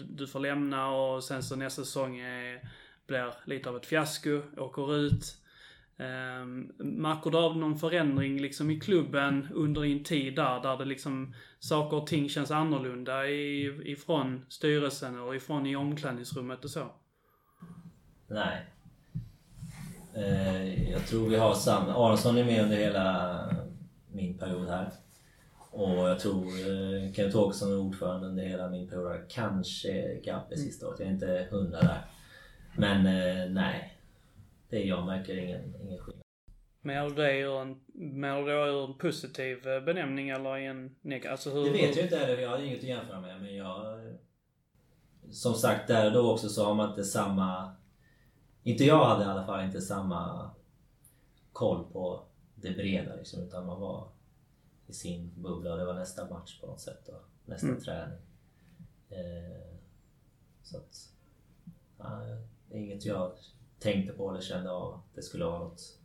[0.09, 2.69] du, får lämna och sen så nästa säsong är,
[3.07, 5.37] blir lite av ett fiasko, åker ut.
[5.97, 10.85] Um, märker du av någon förändring liksom i klubben under din tid där, där det
[10.85, 16.87] liksom saker och ting känns annorlunda i, ifrån styrelsen och ifrån i omklädningsrummet och så?
[18.29, 18.67] Nej.
[20.15, 22.07] Eh, jag tror vi har samma...
[22.07, 23.41] Aronsson är med under hela
[24.13, 24.91] min period här.
[25.71, 29.21] Och jag tror eh, Kenneth Åkesson är ordförande under hela min period.
[29.29, 31.01] Kanske Gabbe sista året.
[31.01, 32.05] Jag är inte hundra där.
[32.77, 33.97] Men eh, nej.
[34.69, 36.23] Det jag märker ingen, ingen skillnad.
[36.83, 40.67] Menar du det ur en, menar du då ur en positiv eh, benämning eller i
[40.67, 41.31] en negativ?
[41.31, 41.65] Alltså hur...
[41.65, 43.41] Det vet jag inte heller, jag har inget att jämföra med.
[43.41, 44.01] Men jag...
[45.31, 47.77] Som sagt, där och då också så har man inte samma...
[48.63, 50.51] Inte jag hade i alla fall inte samma
[51.53, 52.23] koll på
[52.55, 54.09] det breda liksom, utan man var
[54.91, 57.81] i sin bubbla det var nästa match på något sätt och nästa Mm.
[57.81, 58.19] träning.
[59.11, 59.77] Eh,
[60.63, 60.97] så att,
[61.99, 62.21] ja,
[62.69, 63.33] det är inget jag
[63.79, 65.99] tänkte på eller kände av att det skulle vara något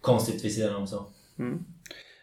[0.00, 1.06] konstigt vid sidan om så.
[1.38, 1.64] Mm.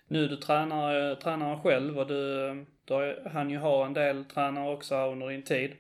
[0.08, 4.96] Nu du tränar, tränar själv och du, du han ju ha en del tränare också
[5.12, 5.72] under din tid.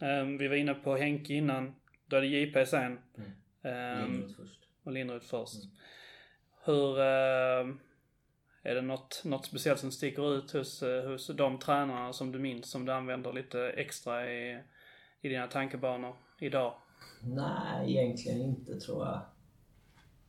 [0.00, 1.74] Ehm, vi var inne på Henke innan.
[2.06, 2.98] Då är det JP sen.
[3.16, 3.30] Mm.
[3.62, 4.60] Ehm, Lindroth först.
[4.82, 5.64] och Lindroth först.
[5.64, 5.76] Mm.
[6.64, 7.00] Hur...
[7.00, 7.80] ehm,
[8.62, 12.38] är det något, något speciellt som sticker ut hos, eh, hos de tränarna som du
[12.38, 14.62] minns som du använder lite extra i,
[15.20, 16.74] i dina tankebanor idag?
[17.22, 19.20] Nej, egentligen inte tror jag.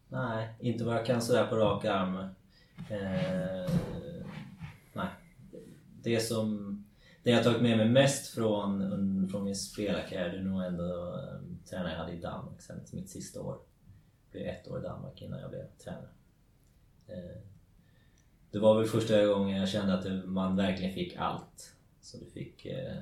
[0.08, 2.18] Nej, inte vad jag kan sådär på rak arm.
[2.90, 3.72] Eh,
[4.94, 5.08] nej.
[6.04, 6.80] Det som...
[7.24, 11.60] Det jag tagit med mig mest från, från min spelarkarriär det är nog ändå um,
[11.70, 13.60] tränare jag hade i Danmark sen mitt sista år.
[14.32, 16.10] Det blev ett år i Danmark innan jag blev tränare.
[17.08, 17.53] Eh,
[18.54, 21.74] det var väl första gången jag kände att man verkligen fick allt.
[22.02, 22.98] Så du fick eh,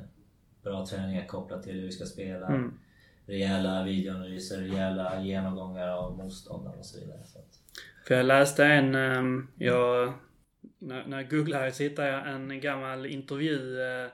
[0.63, 2.73] bra träningar kopplat till hur vi ska spela Mm.
[3.25, 7.19] rejäla videoanalyser, rejäla genomgångar av motståndare och så vidare.
[7.25, 7.59] Så att,
[8.07, 10.13] För jag läste en, ehm, jag,
[10.79, 14.09] när, när jag googlade så hittade jag en gammal intervju eh,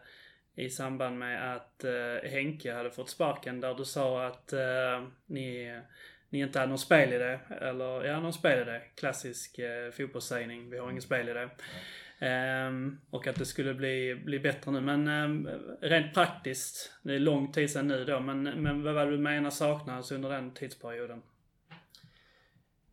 [0.56, 5.80] i samband med att eh, Henke hade fått sparken där du sa att eh, ni,
[6.30, 8.82] ni inte hade någon spelidé, eller ja, någon spelidé.
[8.96, 11.50] Klassisk eh, fotbollssägning, vi har ingen spelidé.
[12.20, 14.82] Ehm, och att det skulle bli, bli bättre nu.
[14.82, 15.50] Men ehm,
[15.82, 19.18] rent praktiskt, det är lång tid sedan nu då, men, men vad var det du
[19.18, 21.22] menar saknades under den tidsperioden?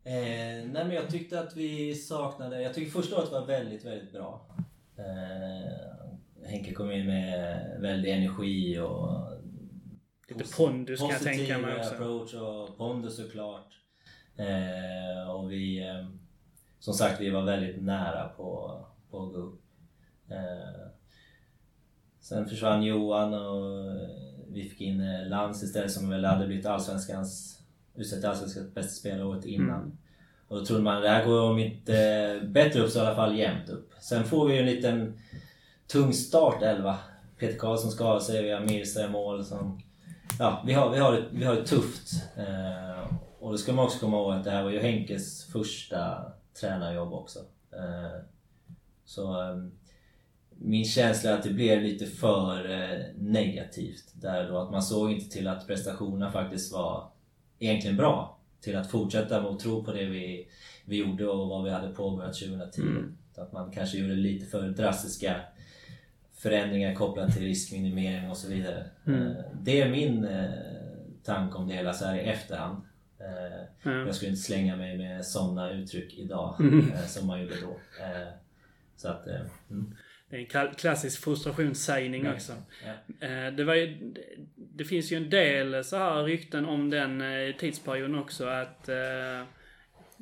[0.05, 4.11] eh, nej men jag tyckte att vi saknade, jag tycker första året var väldigt, väldigt
[4.11, 4.55] bra.
[4.97, 9.34] Eh, Henke kom in med väldig energi och
[10.27, 11.93] Lite pondus kan jag positiv tänka mig också.
[11.93, 13.67] approach och pondus såklart.
[14.35, 16.05] Eh, och vi, eh,
[16.79, 19.61] som sagt, vi var väldigt nära på, på att gå upp.
[20.29, 20.87] Eh,
[22.19, 23.85] sen försvann Johan och
[24.47, 27.61] vi fick in eh, Lantz istället som väl hade blivit allsvenskans,
[27.95, 29.81] utsett till allsvenskans bästa spelare året innan.
[29.81, 29.97] Mm.
[30.47, 33.37] Och då trodde man det här går om inte bättre upp så i alla fall
[33.37, 33.91] jämnt upp.
[33.99, 35.19] Sen får vi ju en liten
[35.87, 36.97] tung start 11.
[37.37, 39.81] Peter Karlsson skadade sig, vi har Mirza i mål som...
[40.39, 42.11] Ja, vi har, vi har, det, vi har det tufft.
[42.37, 46.31] Eh, och då ska man också komma ihåg att det här var ju Henkes första
[46.59, 47.39] tränarjobb också.
[47.71, 48.21] Eh,
[49.05, 49.57] så eh,
[50.49, 54.57] min känsla är att det blev lite för eh, negativt där då.
[54.57, 57.11] Att man såg inte till att prestationerna faktiskt var
[57.59, 58.37] egentligen bra.
[58.61, 60.47] Till att fortsätta med att tro på det vi,
[60.85, 62.81] vi gjorde och vad vi hade påbörjat 2010.
[62.81, 63.17] Mm.
[63.37, 65.41] Att man kanske gjorde lite för drastiska
[66.49, 68.85] förändringar kopplat till riskminimering och så vidare.
[69.07, 69.21] Mm.
[69.27, 70.49] Eh, Det är min eh,
[71.23, 72.81] tanke om det hela så här i efterhand.
[73.19, 73.91] Eh, Ja.
[73.91, 76.91] Jag skulle inte slänga mig med sådana uttryck idag Mm.
[77.07, 77.79] som man gjorde då.
[78.95, 79.27] Så att...
[79.27, 79.95] mm.
[80.29, 82.53] Det är en kla- klassisk frustrationssägning också.
[83.19, 83.51] Ja.
[83.51, 84.13] Det, var ju,
[84.55, 87.23] det finns ju en del så här rykten om den
[87.59, 88.89] tidsperioden också att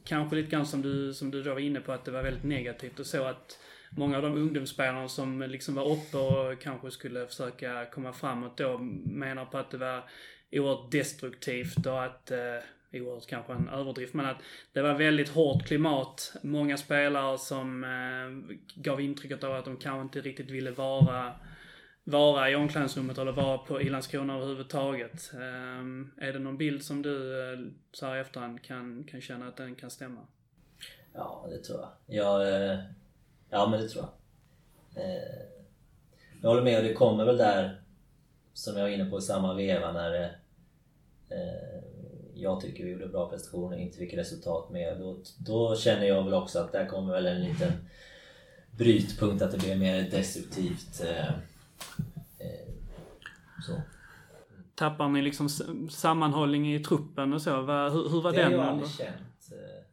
[0.06, 2.44] kanske lite grann som du, som du då var inne på att det var väldigt
[2.44, 3.60] negativt och så att
[3.98, 8.78] många av de ungdomsspelarna som liksom var uppe och kanske skulle försöka komma framåt då
[9.06, 10.04] menar på att det var
[10.52, 12.38] oerhört destruktivt och att eh,
[12.94, 14.38] oerhört kanske en överdrift, men att
[14.74, 16.36] det var väldigt hårt klimat.
[16.44, 21.34] Många spelare som eh, gav intrycket av att de kanske inte riktigt ville vara,
[22.04, 25.32] vara i omklädningsrummet eller vara på, i Landskrona överhuvudtaget.
[25.34, 27.60] Eh, är det någon bild som du eh,
[27.92, 30.28] så här i efterhand kan, kan känna att den kan stämma?
[31.14, 31.92] Ja, det tror jag.
[32.08, 32.80] jag eh,
[33.54, 35.04] ja, men det tror jag.
[35.04, 35.42] Eh,
[36.42, 37.82] Jag håller med och det kommer väl där,
[38.54, 40.24] som jag var inne på i samma veva när
[41.30, 41.84] eh,
[42.36, 45.00] jag tycker vi gjorde bra prestationer inte fick resultat med.
[45.00, 47.72] Då, då känner jag väl också att där kommer väl en liten
[48.78, 51.02] brytpunkt att det blir mer destruktivt.
[51.02, 51.34] Eh,
[53.68, 53.82] så.
[54.76, 55.50] Tappar ni liksom
[55.90, 57.50] sammanhållning i truppen och så?
[57.56, 58.52] Hur, hur var Det har den?
[58.52, 58.70] jag under?
[58.72, 59.16] aldrig känt.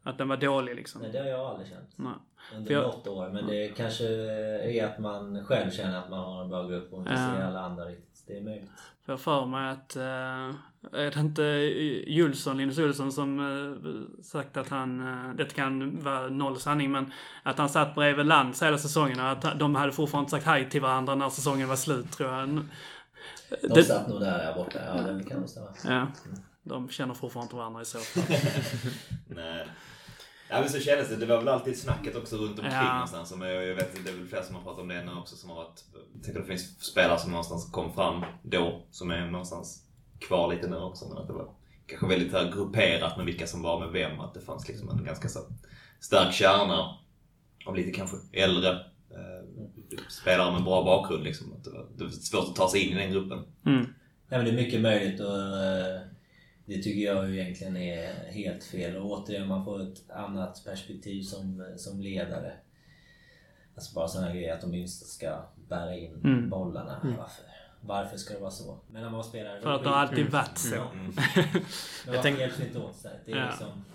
[0.03, 1.01] Att den var dålig liksom?
[1.01, 1.89] Nej, det har jag aldrig känt.
[1.95, 2.11] Nej.
[2.55, 3.29] under För jag- något år.
[3.29, 6.99] Men det kanske är att man själv känner att man har en bra grupp och
[6.99, 7.17] inte Ja.
[7.35, 8.23] ser alla andra riktigt.
[8.27, 8.69] Det är möjligt.
[9.05, 10.01] Får jag för mig att, uh,
[11.01, 11.41] är det inte
[12.07, 17.11] Julsson, Linus Olsson som eh, sagt att han, uh, det kan vara noll sanning, men
[17.43, 20.69] att han satt bredvid Lantz hela säsongen och att de hade fortfarande inte sagt hej
[20.69, 22.49] till varandra när säsongen var slut tror jag.
[22.49, 22.69] De
[23.61, 24.79] Det- satt nog där, där borta.
[24.85, 25.67] Ja, det kan nog stämma.
[25.87, 26.07] Ja.
[26.63, 28.23] De känner fortfarande inte varandra i så fall.
[29.27, 29.67] Nej.
[30.51, 31.15] Ja men så kändes det.
[31.15, 32.93] Det var väl alltid snacket också runt omkring Ja.
[32.93, 33.29] någonstans.
[33.29, 35.35] Som jag, jag vet, det är väl flera som har pratat om det nu också
[35.35, 35.83] som har varit...
[36.13, 38.83] Jag tänker det finns spelare som någonstans kom fram då.
[38.91, 39.83] Som är någonstans
[40.19, 41.05] kvar lite nu också.
[41.09, 41.49] Men att det var
[41.85, 44.19] kanske väldigt här grupperat med vilka som var med vem.
[44.19, 45.39] Att det fanns liksom en ganska så
[45.99, 46.97] stark kärna
[47.65, 48.79] av lite kanske äldre
[50.09, 51.23] spelare med bra bakgrund.
[51.23, 51.53] Liksom.
[51.53, 53.39] Att det, var, det var svårt att ta sig in i den gruppen.
[53.65, 53.81] Mm.
[54.29, 56.01] Nej, men det är mycket möjligt och eh,
[56.75, 58.95] det tycker jag ju egentligen är helt fel.
[58.95, 62.53] Och återigen, man får ett annat perspektiv som, som ledare.
[63.75, 66.49] Alltså bara sådana grejer att de yngsta ska bära in Mm.
[66.49, 66.99] bollarna.
[67.03, 67.43] Varför?
[67.81, 68.79] Varför ska det vara så?
[68.91, 69.59] Men när man spelar...
[69.61, 70.75] För att det har alltid varit så.
[70.75, 70.91] Ja.
[70.93, 71.05] Men
[72.07, 73.03] varför tänk- hjälps vi inte åt?
[73.03, 73.19] Här?
[73.25, 73.45] Det är Ja.
[73.49, 73.85] liksom...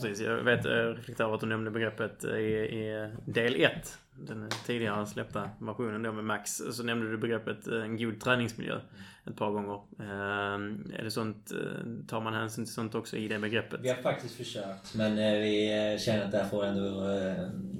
[0.00, 3.98] Precis, jag vet, jag reflekterar över att du nämnde begreppet i, i del 1.
[4.18, 6.62] Den tidigare släppta versionen då med Max.
[6.72, 8.80] Så nämnde du begreppet eh, en god träningsmiljö
[9.26, 9.80] ett par gånger.
[10.00, 13.80] Eh, är det sånt, eh, tar man hänsyn till sånt också i det begreppet?
[13.82, 17.06] Vi har faktiskt försökt men vi känner att där får ändå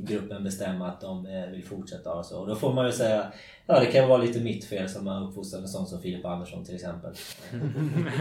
[0.05, 2.41] gruppen bestämma att de vill fortsätta ha så.
[2.41, 3.32] Och då får man ju säga
[3.66, 6.64] Ja det kan vara lite mitt fel som har uppfostrat en sån som Filip Andersson
[6.64, 7.12] till exempel.
[7.53, 7.59] Eh,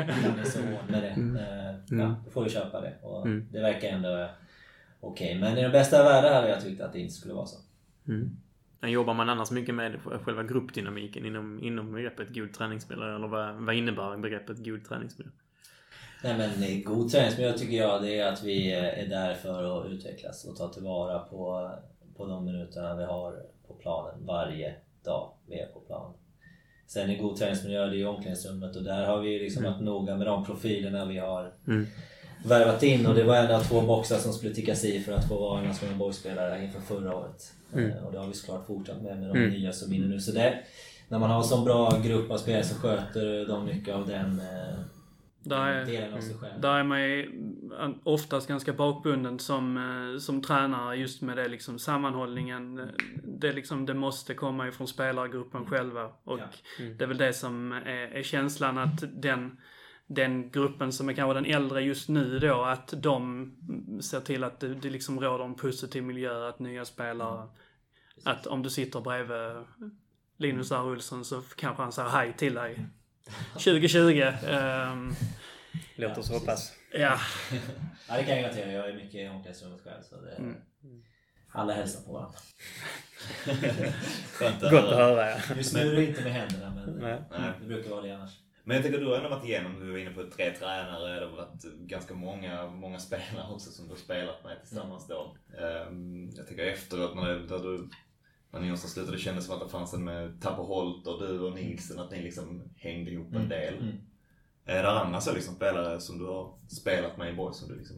[0.10, 1.40] Han är så hård med det.
[1.90, 2.94] Eh, Ja, då får vi köpa det.
[3.02, 3.48] Och Mm.
[3.52, 4.30] Det verkar ändå
[5.00, 5.40] okej.
[5.40, 7.58] Men i den bästa av världar hade jag tyckt att det inte skulle vara så.
[8.08, 8.38] Mm.
[8.80, 13.16] Men jobbar man annars mycket med själva gruppdynamiken inom, inom begreppet god träningsmiljö?
[13.16, 15.32] Eller vad, vad innebär begreppet god träningsmiljö?
[16.24, 19.82] Nej men eh, god träningsmiljö tycker jag det är att vi eh, är där för
[19.86, 21.72] att utvecklas och ta tillvara på,
[22.18, 23.36] på de minuterna vi har
[23.68, 26.14] på planen varje dag vi är på planen.
[26.88, 30.28] Sen i god träningsmiljö det är omklädningsrummet och där har vi liksom varit noga med
[30.28, 31.86] de profilerna vi har Mm.
[32.46, 35.28] Värvat in och det var en av två boxar som skulle tickas i för att
[35.28, 37.54] få vara en Landskrona Boys-spelare inför förra året.
[37.74, 37.92] Mm.
[37.92, 39.50] Eh, Och det har vi såklart fortsatt med med de Mm.
[39.50, 40.20] nya som vinner nu.
[40.20, 40.60] Så det,
[41.08, 44.40] när man har en sån bra grupp av spelare så sköter de mycket av den
[44.40, 44.80] eh,
[45.46, 46.62] Där är, delen av sig själv.
[46.62, 47.32] där är man ju
[48.04, 52.90] oftast ganska bakbunden som, eh, som tränare just med det liksom sammanhållningen.
[53.24, 56.04] Det, liksom, det måste komma ifrån spelargruppen själva.
[56.24, 56.46] Och Ja.
[56.98, 59.58] det är väl det som är, är känslan att den,
[60.08, 63.52] den gruppen som är kanske den äldre just nu då, att de
[64.04, 67.48] ser till att det, det liksom råder en positiv miljö, att nya spelare,
[68.26, 69.66] att om du sitter bredvid
[70.38, 70.86] Linus R.
[70.86, 72.86] Olsson så kanske han säger hej till dig.
[73.54, 74.22] 2020.
[74.48, 75.14] ehm,
[75.96, 76.74] Låt oss hoppas.
[76.92, 77.18] ja,
[78.10, 78.72] Ja det kan jag garantera.
[78.72, 80.36] Jag är mycket i omklädningsrummet själv så det...
[80.36, 80.56] Mm.
[81.56, 82.38] Alla hälsar på varandra.
[84.34, 85.06] Skönt att Gott att höra.
[85.06, 85.56] höra ja.
[85.56, 87.22] Just nu är det inte med händerna men Nej.
[87.32, 87.52] Nej.
[87.62, 88.32] det brukar vara det annars.
[88.64, 91.26] Men jag tänker du har ändå varit igenom, du var inne på tre tränare, det
[91.26, 95.36] har varit ganska många, många spelare också som du har spelat med tillsammans då.
[95.58, 97.90] Ehm, jag tänker efteråt när, det, där du,
[98.52, 101.20] när ni någonstans slutade, det kändes som att det fanns en med Tapper Holt och
[101.20, 103.74] du och Nielsen, att ni liksom hängde ihop en del.
[103.74, 103.96] Mm.
[104.66, 107.98] Är det så liksom spelare som du har spelat med i Borg som du liksom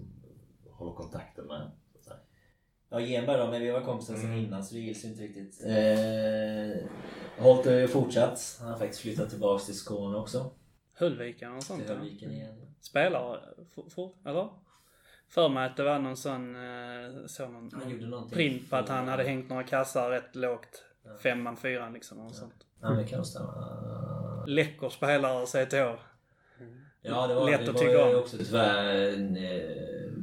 [0.72, 1.72] håller kontakten med?
[2.90, 4.46] Ja Genberg då, men vi var kompisar sedan Mm.
[4.46, 5.64] innan så det gills ju inte riktigt.
[5.66, 6.90] Eh,
[7.44, 8.58] Holt har ju fortsatt.
[8.62, 10.52] Han har faktiskt flyttat tillbaks till Skåne också.
[10.94, 11.80] Höllviken och sånt.
[11.82, 11.96] Till ja.
[11.98, 12.56] Höllviken igen.
[12.82, 13.40] Spelare,
[13.76, 14.50] for, for, eller?
[15.30, 18.36] För mig att det var någon sån, eh, så någon, Han gjorde någonting.
[18.36, 20.84] print på att han hade hängt några kassar rätt lågt.
[21.24, 22.54] Femman, fyran liksom och sånt.
[22.82, 24.46] Ja men det kan stämma.
[24.48, 26.02] Läcker spelare CTH.
[27.02, 28.16] Ja, det var, Lätt det att var tycka om.
[28.20, 29.20] också tyvärr, eh,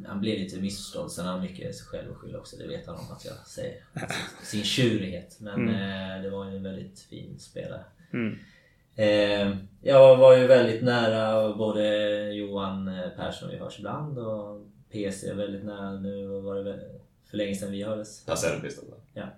[0.09, 1.13] han blev lite missförstådd.
[1.13, 2.57] Sen har han mycket sig själv att skylla också.
[2.57, 3.85] Det vet han om att jag säger.
[4.43, 5.37] Sin tjurighet.
[5.41, 7.85] Men eh, det var ju en väldigt fin spelare.
[8.13, 8.39] Mm.
[8.97, 11.85] Eh, jag var ju väldigt nära både
[12.33, 16.27] Johan eh, Persson, vi hörs ibland, och PC är väldigt nära nu.
[16.27, 16.81] Var det
[17.31, 18.25] för länge sedan vi hördes.
[18.41, 18.95] Cederqvist alltså?
[19.15, 19.29] Ja.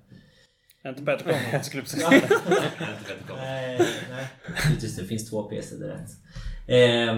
[0.87, 1.53] Inte Peter Kommer.
[1.53, 2.12] Jag skulle precis Jag
[3.31, 3.37] om.
[3.37, 3.79] nej,
[4.11, 4.27] nej.
[4.81, 6.11] Just det, det finns två PC, det är rätt.
[6.67, 7.15] Eh,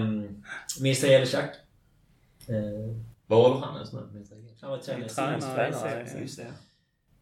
[0.81, 1.49] Mirza Jelicak.
[2.47, 2.95] Eh,
[3.27, 3.99] Var håller han just nu?
[4.61, 6.53] Han var tränare Just det.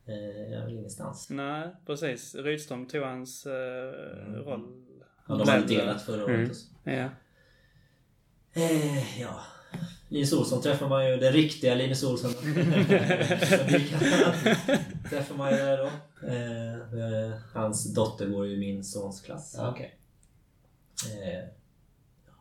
[0.07, 1.29] Eh, jag är väl ingenstans.
[1.29, 2.35] Nej, precis.
[2.35, 3.51] Rydström tog hans eh,
[4.45, 4.85] roll.
[5.27, 6.35] Ja, de hade delat förra året.
[6.35, 6.49] Mm.
[6.49, 6.67] och så.
[6.83, 7.09] Ja.
[8.53, 9.41] Eh, ja.
[10.09, 12.33] Linus Olsson träffar man ju, den riktiga Linus Olsson.
[15.09, 15.89] träffar man ju där då.
[16.27, 19.55] Eh, eh, hans dotter går ju i min sons klass.
[19.57, 19.99] Ja, okej.
[21.05, 21.39] Eh,
[22.25, 22.33] ja.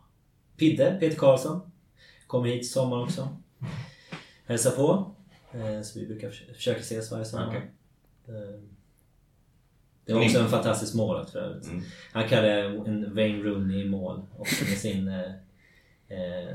[0.57, 1.71] Pidde, Peter Karlsson.
[2.27, 3.37] Kommer hit i sommar också.
[4.47, 5.15] Hälsa på.
[5.53, 7.47] Eh, så vi brukar förs- försöka ses varje sommar.
[7.49, 7.71] Okej.
[8.29, 8.61] Eh,
[10.05, 11.67] det var också en fantastisk målvakt för övrigt.
[11.69, 11.83] Mm.
[12.13, 15.33] Han kallade en Wayne Rooney i mål också med sin eh,
[16.09, 16.55] eh,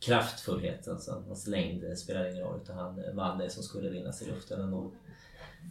[0.00, 0.88] kraftfullhet.
[0.88, 4.60] Alltså, hans längd spelade ingen roll utan han vann det som skulle vinnas i luften
[4.60, 4.90] ändå.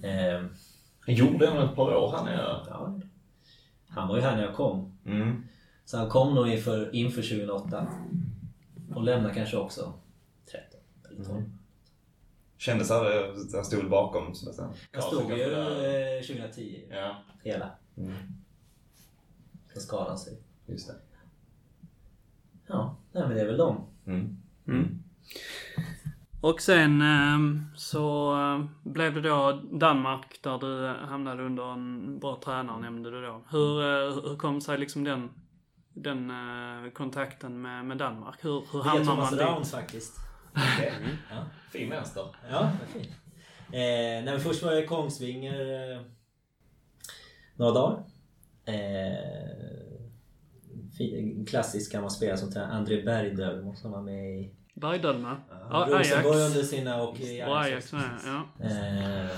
[0.04, 0.46] Eh,
[1.00, 2.42] Han gjorde det om ett par år han är...
[2.70, 3.00] ja,
[3.88, 4.98] han var ju här när jag kom.
[5.06, 5.44] Mm.
[5.86, 7.88] Så han kom nog inför, inför 2008.
[8.96, 9.94] Och lämnade kanske också
[11.18, 11.52] 13 eller 12.
[12.58, 14.74] Kändes det att han stod bakom så att säga.
[14.92, 17.70] Han stod ju eh, 2010 Ja, hela.
[17.98, 18.14] Mm.
[19.74, 20.38] Sen skadade han sig.
[20.66, 20.96] just det.
[22.68, 23.86] Ja, nej, men det är väl dem.
[24.06, 24.38] Mm.
[24.68, 25.04] Mm.
[26.42, 32.42] Och sen ehm, så eh, blev det då Danmark där du hamnade under en bra
[32.44, 33.42] tränare nämnde du då.
[33.50, 35.30] Hur, eh, hur kom sig liksom den,
[35.94, 38.36] den eh, kontakten med, med Danmark?
[38.46, 39.72] Hur, hur hamnar man dit?
[39.72, 40.31] faktiskt.
[40.52, 40.94] Okej.
[41.30, 41.46] Ja.
[41.72, 42.26] Fin vänster.
[42.50, 43.10] Ja, fint.
[43.74, 46.02] Eh, nej, först var jag i Kongsvinger eh,
[47.56, 48.04] några dagar.
[48.66, 49.14] Eh,
[50.98, 52.70] fin, klassisk gammal spelare som tränar.
[52.70, 55.36] André Bergdöl som var med i Bergdölme?
[55.50, 56.12] Ja, Ajax.
[56.12, 57.94] Rosenborg under sina och i Ajax.
[57.94, 58.66] Med, ja.
[58.66, 59.30] Eh,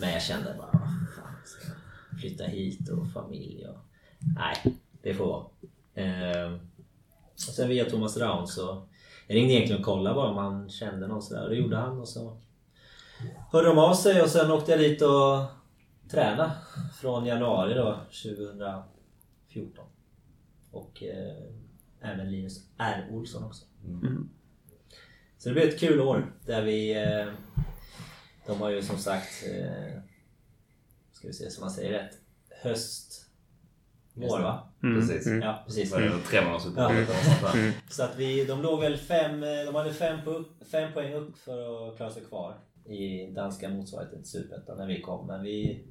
[0.00, 0.72] men jag kände bara,
[1.16, 1.68] fan, ska
[2.10, 3.78] jag flytta hit och familj och...
[4.36, 5.46] Nej, det får vara.
[5.94, 6.56] Eh,
[7.34, 8.88] sen via Thomas Raun så...
[9.26, 11.48] Jag ringde egentligen och kollade bara om han kände någon sådär.
[11.48, 12.36] Det gjorde han och så
[13.50, 15.44] hörde de av sig och sen åkte jag dit och
[16.10, 16.52] tränade
[17.00, 19.84] från januari då, 2014.
[20.70, 21.44] Och eh,
[22.00, 23.08] även Linus R.
[23.10, 23.64] Olsson också.
[23.84, 24.28] Mm.
[25.38, 27.04] Så det blev ett kul år där vi...
[27.04, 27.32] Eh,
[28.46, 29.44] de har ju som sagt...
[29.46, 30.00] Eh,
[31.12, 32.18] ska vi se så man säger rätt.
[32.62, 33.25] Höst...
[34.16, 34.68] Vår va?
[34.80, 35.26] Precis.
[35.42, 35.90] Ja precis.
[35.92, 37.06] Det tre eller något sånt där?
[37.88, 41.88] Så att vi, de låg väl fem, de hade fem, på, fem poäng upp för
[41.88, 42.54] att klara sig kvar
[42.84, 45.26] i danska motsvarigheten till Superettan när vi kom.
[45.26, 45.84] Men vi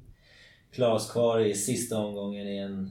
[0.72, 2.90] klarade oss kvar i sista omgången i en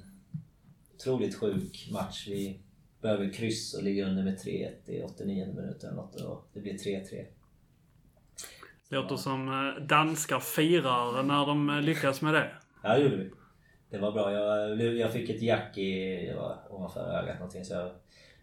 [0.96, 2.28] otroligt sjuk match.
[2.28, 2.60] Vi
[3.02, 6.74] behöver kryss och ligger under med 3-1 i 89 minuter eller något och det blir
[6.74, 7.26] 3-3.
[8.90, 12.52] Låter som eh, danskar firar när de lyckas med det.
[12.84, 13.32] Ja, det gjorde vi.
[13.96, 14.32] Det var bra.
[14.32, 17.92] Jag, jag fick ett jack i, det var ovanför ögat någonting så jag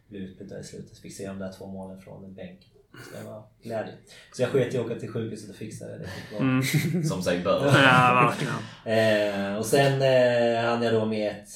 [0.08, 0.98] blev utbytt i slutet.
[0.98, 2.70] Fick se de där två målen från bänken.
[2.92, 3.94] Så det var glädje.
[4.32, 5.98] Så jag sket i att åka till sjukhuset och fixa det.
[6.30, 6.36] det.
[6.36, 6.62] Mm.
[7.04, 7.66] Som sig bör.
[7.66, 8.54] Ja, verkligen.
[8.84, 11.48] Eh, och sen eh, hann jag då med ett,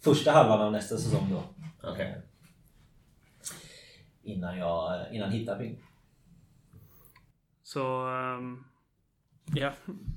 [0.00, 1.42] första halvan av nästa säsong då.
[1.90, 2.22] Okej.
[4.22, 5.78] Innan jag innan Hittaping.
[7.62, 8.64] Så, ehm,
[9.54, 9.72] ja.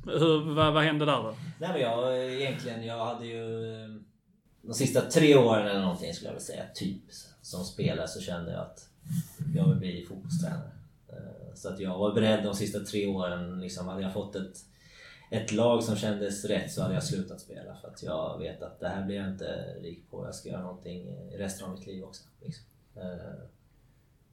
[0.06, 1.36] Hur, vad, vad hände där då?
[1.60, 3.90] Nej men jag egentligen, jag hade ju eh,
[4.62, 7.04] de sista tre åren eller någonting skulle jag väl säga, typ
[7.42, 8.90] som spelare så kände jag att
[9.56, 10.72] jag vill bli fotbollstränare.
[11.10, 14.58] Eh, så att jag var beredd de sista tre åren, liksom hade jag fått ett,
[15.32, 18.80] ett lag som kändes rätt så hade jag slutat spela för att jag vet att
[18.80, 20.26] det här blir jag inte rik på.
[20.26, 22.24] Jag ska göra någonting i resten av mitt liv också.
[22.42, 22.66] Liksom.
[22.96, 23.44] Eh,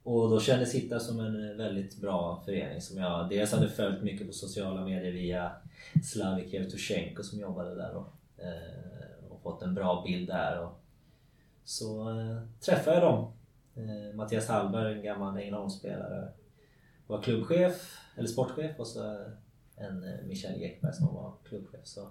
[0.07, 4.03] och då kändes Hitta som en eh, väldigt bra förening som jag dels hade följt
[4.03, 5.51] mycket på sociala medier via
[6.03, 8.07] Slavik Jevtusjenko som jobbade där och,
[8.43, 10.63] eh, och fått en bra bild där.
[10.63, 10.79] Och
[11.63, 13.33] så eh, träffade jag dem.
[14.15, 16.27] Mattias Hallberg, en gammal Ängelholmsspelare,
[17.07, 19.25] var klubbchef, eller sportchef och så
[19.75, 21.81] en eh, Michael Ekberg som var klubbchef.
[21.83, 22.07] Så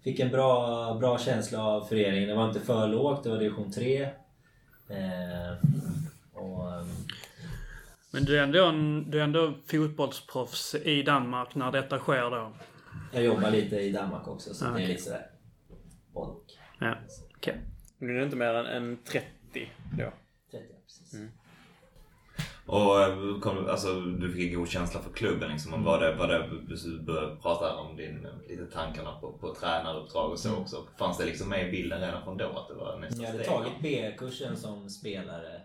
[0.00, 2.28] fick en bra, bra känsla av föreningen.
[2.28, 4.02] Det var inte för lågt, det var division 3.
[4.88, 5.56] Eh,
[6.40, 6.86] och, ehm,
[8.10, 12.52] Men du är ändå, en, du är ändå fotbollsproffs i Danmark när detta sker då?
[13.12, 15.26] jag jobbar lite i Danmark också så Ah, det är lite sådär
[16.14, 16.44] och.
[16.78, 16.94] Ja,
[17.36, 17.60] okej.
[17.98, 19.26] Nu är det inte mer än, än 30
[19.98, 20.12] då.
[20.50, 21.14] 30 precis.
[22.66, 25.84] Och eh, kom, du- alltså, du fick en god känsla för klubben liksom.
[25.84, 30.38] Var det, var det, du började prata om din, lite tankarna på, på tränaruppdrag och
[30.38, 30.86] så också.
[30.98, 33.44] Fanns det liksom med i bilden redan från då att det var nästa Jag hade
[33.44, 33.54] steg?
[33.56, 35.60] tagit B-kursen som spelare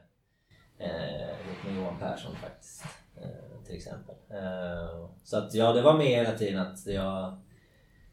[0.78, 2.86] eh, med Johan Persson faktiskt.
[3.16, 4.16] Eh, till exempel.
[4.30, 7.38] Eh, så att ja, det var med hela tiden att jag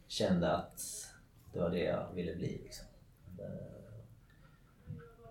[0.07, 0.81] kände att
[1.53, 2.61] det var det jag ville bli.
[2.63, 2.87] Liksom.
[3.39, 3.83] Eh,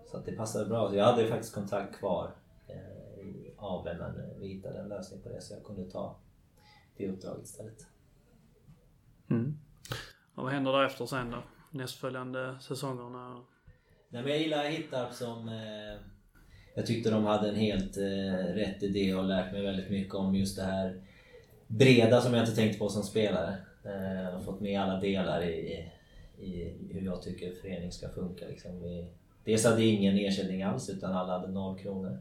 [0.06, 0.94] så att det passade bra.
[0.94, 2.30] Jag hade faktiskt kontakt kvar
[2.66, 6.16] eh, i Aveln men vi hittade en lösning på det så jag kunde ta
[6.96, 7.86] det uppdraget istället.
[9.30, 9.58] Mm.
[10.34, 11.42] Och vad händer därefter sen då?
[11.70, 13.44] Nästföljande säsongerna?
[14.08, 15.48] Nej, men jag gillar Hittarp som...
[15.48, 16.11] Eh,
[16.74, 20.34] jag tyckte de hade en helt eh, rätt idé och lärt mig väldigt mycket om
[20.34, 21.00] just det här
[21.66, 23.56] breda som jag inte tänkte på som spelare.
[23.84, 25.90] Eh, fått med alla delar i,
[26.38, 28.44] i hur jag tycker förening ska funka.
[28.48, 28.82] Liksom.
[28.82, 29.06] Vi,
[29.44, 32.18] dels hade ingen ersättning alls utan alla hade noll kronor.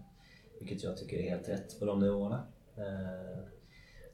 [0.59, 2.43] Vilket jag tycker är helt rätt på de nivåerna.
[2.77, 3.43] Eh,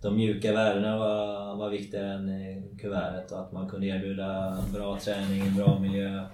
[0.02, 5.00] de mjuka värdena var, var viktigare än eh, kuvertet och att man kunde erbjuda bra
[5.00, 6.26] träning, bra miljö.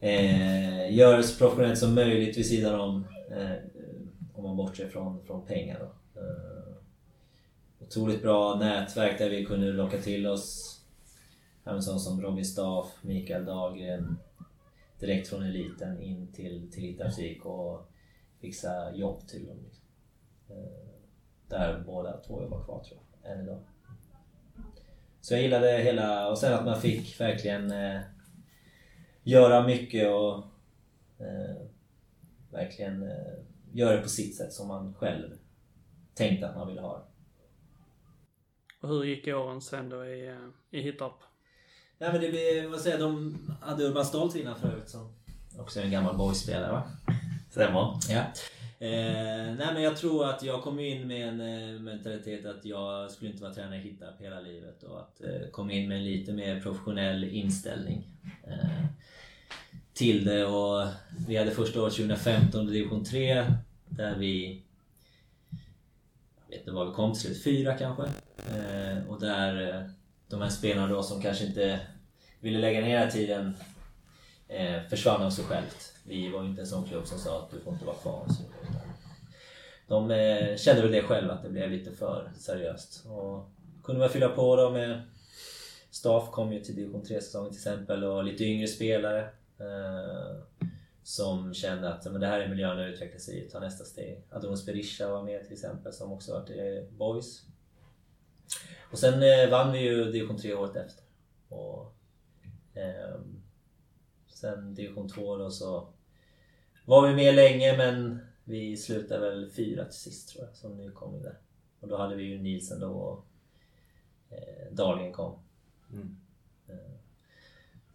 [0.00, 3.06] Eh, göra det så professionellt som möjligt vid sidan om.
[3.30, 3.52] Eh,
[4.34, 5.78] om man bortser från, från pengar.
[5.78, 6.20] Då.
[6.20, 6.76] Eh,
[7.86, 10.76] otroligt bra nätverk där vi kunde locka till oss
[11.66, 14.18] även sådana som Robin Staff, Mikael Dahlgren
[15.00, 17.90] direkt från eliten in till, till Itarpsik och
[18.40, 19.56] fixa jobb till dem.
[19.64, 19.84] Liksom.
[20.48, 20.88] Eh,
[21.48, 23.60] där båda två jobbar kvar tror jag, än idag.
[25.20, 28.00] Så jag gillade hela, och sen att man fick verkligen eh,
[29.26, 30.36] göra mycket och
[31.18, 31.56] eh,
[32.50, 33.34] verkligen eh,
[33.72, 35.30] göra det på sitt sätt som man själv
[36.14, 37.08] tänkte att man ville ha.
[38.80, 41.14] Och hur gick åren sen då i, eh, i Hittarp?
[41.98, 45.14] Nej men det blir, vad säger de hade Urban Stolt innan förut som
[45.58, 46.90] också är en gammal boyspelare va?
[47.50, 47.98] Stämmer.
[48.08, 48.24] Ja.
[48.78, 53.10] Eh, nej men jag tror att jag kom in med en eh, mentalitet att jag
[53.10, 56.04] skulle inte vara tränare i Hittarp hela livet och att eh, kom in med en
[56.04, 58.04] lite mer professionell inställning
[58.46, 58.86] eh,
[59.96, 60.86] till det och
[61.28, 63.46] vi hade första året 2015 i division 3
[63.88, 64.62] där vi
[66.46, 68.02] jag vet inte vad vi kom till slut, fyra kanske.
[68.36, 69.90] Eh, och där eh,
[70.28, 71.80] de här spelarna då som kanske inte
[72.40, 73.56] ville lägga ner tiden
[74.48, 75.94] eh, försvann av sig självt.
[76.04, 78.26] Vi var ju inte en sån klubb som sa att du får inte vara kvar.
[78.28, 78.42] Så,
[79.88, 83.06] de eh, kände väl det själva, att det blev lite för seriöst.
[83.06, 83.50] Och
[83.84, 85.02] kunde man fylla på då med
[85.90, 89.28] Staff kom ju till division 3-säsongen till exempel och lite yngre spelare.
[89.58, 90.36] Eh,
[91.02, 94.24] som kände att men det här är miljön att utvecklas i, ta nästa steg.
[94.30, 97.46] Adonis Berisha var med till exempel som också varit i Boys.
[98.90, 101.04] Och sen eh, vann vi ju division 3 året efter.
[101.48, 101.94] Och,
[102.74, 103.20] eh,
[104.28, 105.88] sen division 2 då så
[106.84, 111.22] var vi med länge men vi slutade väl fyra till sist tror jag som nykomling
[111.22, 111.38] där.
[111.80, 113.26] Och då hade vi ju Nielsen då och
[114.30, 115.38] eh, Dahlgren kom.
[115.92, 116.16] Mm.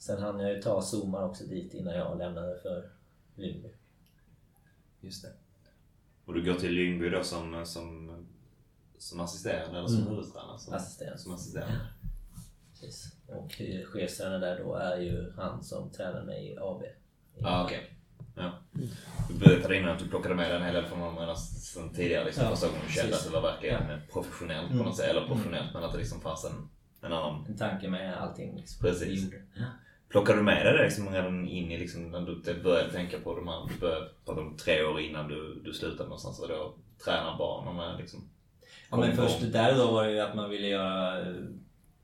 [0.01, 2.89] Sen hann jag ju ta Zoomar också dit innan jag lämnade för
[3.35, 3.69] Lyngby.
[5.01, 5.31] Just det.
[6.25, 8.11] Och du går till Lyngby då som, som,
[8.97, 10.09] som assisterande eller som Mm.
[10.09, 10.59] huvudtränare?
[10.59, 11.19] Som, Assistent.
[11.19, 11.79] Som assisterande.
[12.71, 13.15] Precis.
[13.27, 16.83] Och eh, chefstränare där då är ju han som tränar mig i AB.
[17.37, 17.97] Ja, ah, okej.
[18.35, 18.51] Ja.
[19.29, 22.25] Du berättade innan att du plockade med dig en hel del från honom sen tidigare.
[22.25, 24.85] Liksom, Ja, första gången du kände att det var verkligen professionellt på Mm.
[24.85, 25.09] något sätt.
[25.09, 26.69] Eller professionellt, men att det liksom fanns en,
[27.01, 27.45] en annan...
[27.45, 29.23] En tanke med allting liksom, Precis.
[29.23, 29.41] gjorde.
[30.11, 33.35] Plockade du med dig det liksom redan in i liksom, när du började tänka på
[33.35, 37.75] de här, du började tre år innan du, du slutade någonstans och då träna barnen
[37.75, 38.29] med liksom...
[38.89, 41.35] Ja, men först där och då var det ju att man ville göra eh,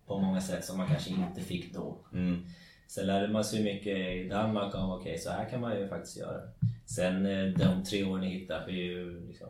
[0.05, 1.97] på många sätt som man kanske inte fick då.
[2.13, 2.45] Mm.
[2.87, 6.17] Sen lärde man sig mycket i Danmark om okej, så här kan man ju faktiskt
[6.17, 6.41] göra.
[6.85, 9.47] Sen eh, de tre åren i Hittarp är ju liksom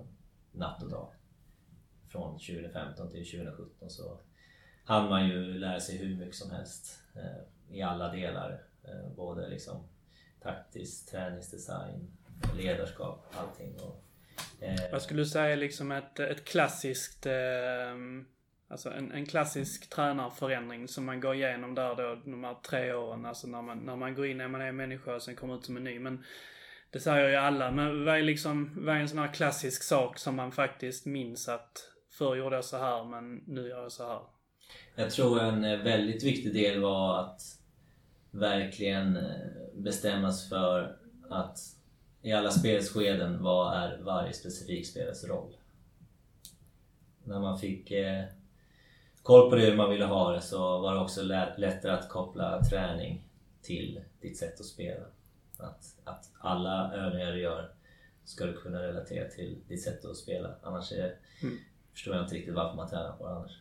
[0.51, 1.08] natt och dag.
[2.10, 4.20] Från 2015 till 2017 så
[4.84, 8.61] hann man ju lära sig hur mycket som helst eh, i alla delar.
[8.84, 9.88] Eh, både liksom
[10.43, 12.11] taktiskt, träningsdesign,
[12.57, 13.76] ledarskap, allting.
[13.80, 14.03] Och,
[14.63, 17.26] eh, Vad skulle du säga är liksom ett, ett klassiskt...
[17.26, 17.95] Eh,
[18.68, 23.26] alltså en, en klassisk tränarförändring som man går igenom där då, de här tre åren.
[23.26, 25.65] Alltså när man, när man går in när man är människa och sen kommer ut
[25.65, 25.99] som en ny.
[25.99, 26.24] Men
[26.89, 27.72] det säger ju alla.
[27.72, 31.49] Men vad är liksom, vad är en sån här klassisk sak som man faktiskt minns
[31.49, 34.22] att förr gjorde jag så här men nu gör jag så här.
[34.95, 37.41] Jag tror en eh, väldigt viktig del var att
[38.32, 40.97] verkligen eh, bestämmas för
[41.30, 41.59] att
[42.21, 45.57] i alla spelskeden, vad är varje specifik spelares roll?
[47.23, 48.23] När man fick eh,
[49.23, 52.09] koll på det hur man ville ha det så var det också lä- lättare att
[52.09, 53.28] koppla träning
[53.61, 55.05] till ditt sätt att spela.
[55.57, 57.71] Att, att alla övningar du gör
[58.23, 60.55] ska du kunna relatera till ditt sätt att spela.
[60.63, 61.57] Annars är, Mm.
[61.93, 63.51] förstår jag inte riktigt varför man tränar på det annars.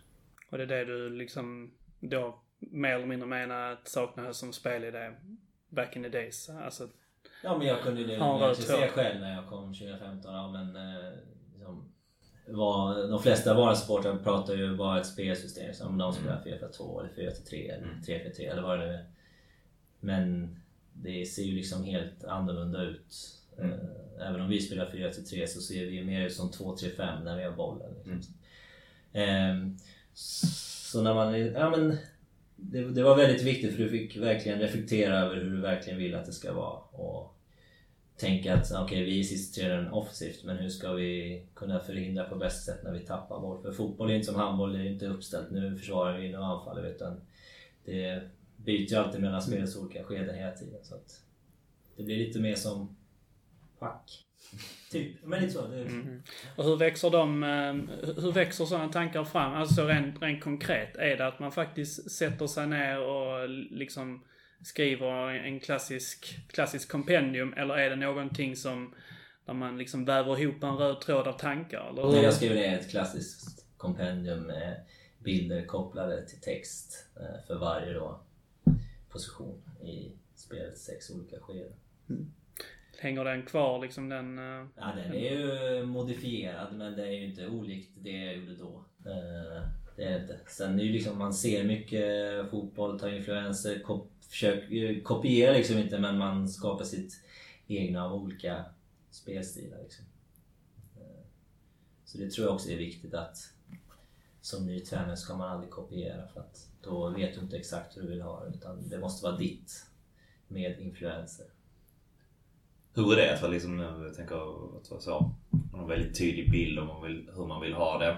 [0.51, 5.13] Och det är det du liksom då mer eller mindre menar att saknades som spelidé
[5.69, 6.51] back in the days.
[6.51, 6.89] Alltså,
[7.43, 10.35] Ja men jag kunde ju röd se själv när jag kom 2015.
[10.35, 11.13] Ja, men, eh,
[11.55, 11.93] liksom,
[12.49, 15.75] var, de flesta vardagssportare pratar ju bara ett spelsystem.
[15.75, 18.01] Som de spelar 4-4-2 eller 4-3 eller Mm.
[18.03, 19.07] 3-4-3 eller vad det nu är.
[20.01, 20.57] Men
[20.93, 23.15] det ser ju liksom helt annorlunda ut.
[23.59, 23.71] Mm.
[23.73, 23.79] Eh,
[24.21, 27.45] Även om vi spelar 4-3 så ser vi ju mer ut som 2-3-5 när vi
[27.45, 27.95] har bollen.
[28.05, 28.35] Liksom.
[29.13, 29.77] Ehm,
[30.15, 31.41] så när man...
[31.41, 31.97] Ja, men,
[32.57, 36.15] det, det var väldigt viktigt för du fick verkligen reflektera över hur du verkligen vill
[36.15, 36.79] att det ska vara.
[36.79, 37.37] Och
[38.17, 42.73] tänka att okej, vi sitter den offensivt men hur ska vi kunna förhindra på bästa
[42.73, 43.63] sätt när vi tappar boll?
[43.63, 46.83] För fotboll är inte som handboll, det är inte uppställt nu försvarar vi, nu anfaller
[46.83, 46.89] vi.
[46.89, 47.21] Utan
[47.85, 50.81] det byter ju alltid mellan spelets olika skeden hela tiden.
[50.83, 51.21] Så att
[51.97, 52.97] det blir lite mer som
[53.79, 54.25] pack.
[54.91, 55.67] Typ, men lite så.
[55.67, 56.23] Det, Mm.
[56.57, 57.75] Och hur växer de, eh,
[58.23, 59.53] hur växer sådana tankar fram?
[59.53, 60.97] Alltså rent, rent konkret.
[60.97, 64.25] Är det att man faktiskt sätter sig ner och liksom
[64.63, 68.95] skriver en klassisk, klassisk kompendium eller är det någonting som
[69.47, 71.89] där man liksom väver ihop en röd tråd av tankar?
[71.91, 72.23] Eller Nej, hur?
[72.23, 74.81] jag skriver ner ett klassiskt kompendium med
[75.19, 78.21] bilder kopplade till text eh, för varje då
[79.09, 81.73] position i spelets sex olika skeden.
[82.99, 84.39] Hänger den kvar liksom den...
[84.39, 88.57] Eh, ja, den är ju modifierad men det är ju inte olikt det jag gjorde
[88.57, 88.85] då.
[89.11, 89.63] Eh,
[89.97, 90.39] det är det inte.
[90.47, 95.55] Sen är det ju liksom, man ser mycket fotboll, tar influenser, kop, försöker eh, kopierar
[95.55, 97.21] liksom inte men man skapar sitt
[97.67, 98.65] egna av olika
[99.11, 100.05] spelstilar liksom.
[102.05, 103.53] Så det tror jag också är viktigt att
[104.41, 108.03] som ny tränare ska man aldrig kopiera för att då vet du inte exakt hur
[108.03, 109.87] du vill ha det utan det måste vara ditt
[110.49, 111.47] med influenser.
[112.97, 116.19] Hur är det att vara liksom, jag tänker att vara så, man har en väldigt
[116.19, 118.17] tydlig bild om man vill, hur man vill ha det.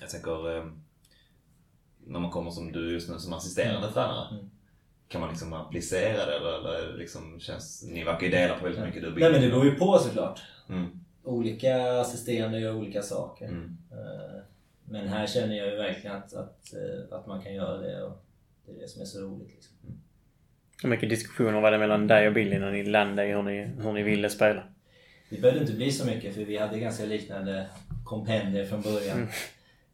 [0.00, 0.64] Jag tänker, eh,
[2.06, 4.28] när man kommer som du just nu som assisterande tränare.
[4.34, 4.50] Mm.
[5.08, 8.84] Kan man liksom applicera det eller, eller liksom känns, ni verkar ju dela på väldigt
[8.84, 10.42] mycket du Nej men det beror ju på såklart.
[10.68, 13.46] Mm, Olika assisterande gör olika saker.
[13.48, 14.40] mm, Eh,
[14.84, 18.24] Men här känner jag ju verkligen att, att, eh, att man kan göra det och
[18.66, 19.50] det är det som är så roligt.
[19.54, 19.76] Liksom.
[20.82, 23.70] Hur mycket diskussioner var det mellan dig och Billy när ni landade i hur ni,
[23.82, 24.62] hur ni ville spela?
[25.30, 27.66] Det behövde inte bli så mycket för vi hade ganska liknande
[28.04, 29.28] kompendier från början.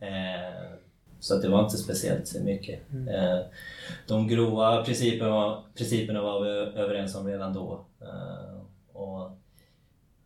[0.00, 0.78] Eh,
[1.20, 2.80] så att det var inte speciellt mycket.
[2.92, 3.40] Eh,
[4.06, 7.86] de grova principerna, principerna var vi överens om redan då.
[8.00, 8.60] Eh,
[8.92, 9.38] och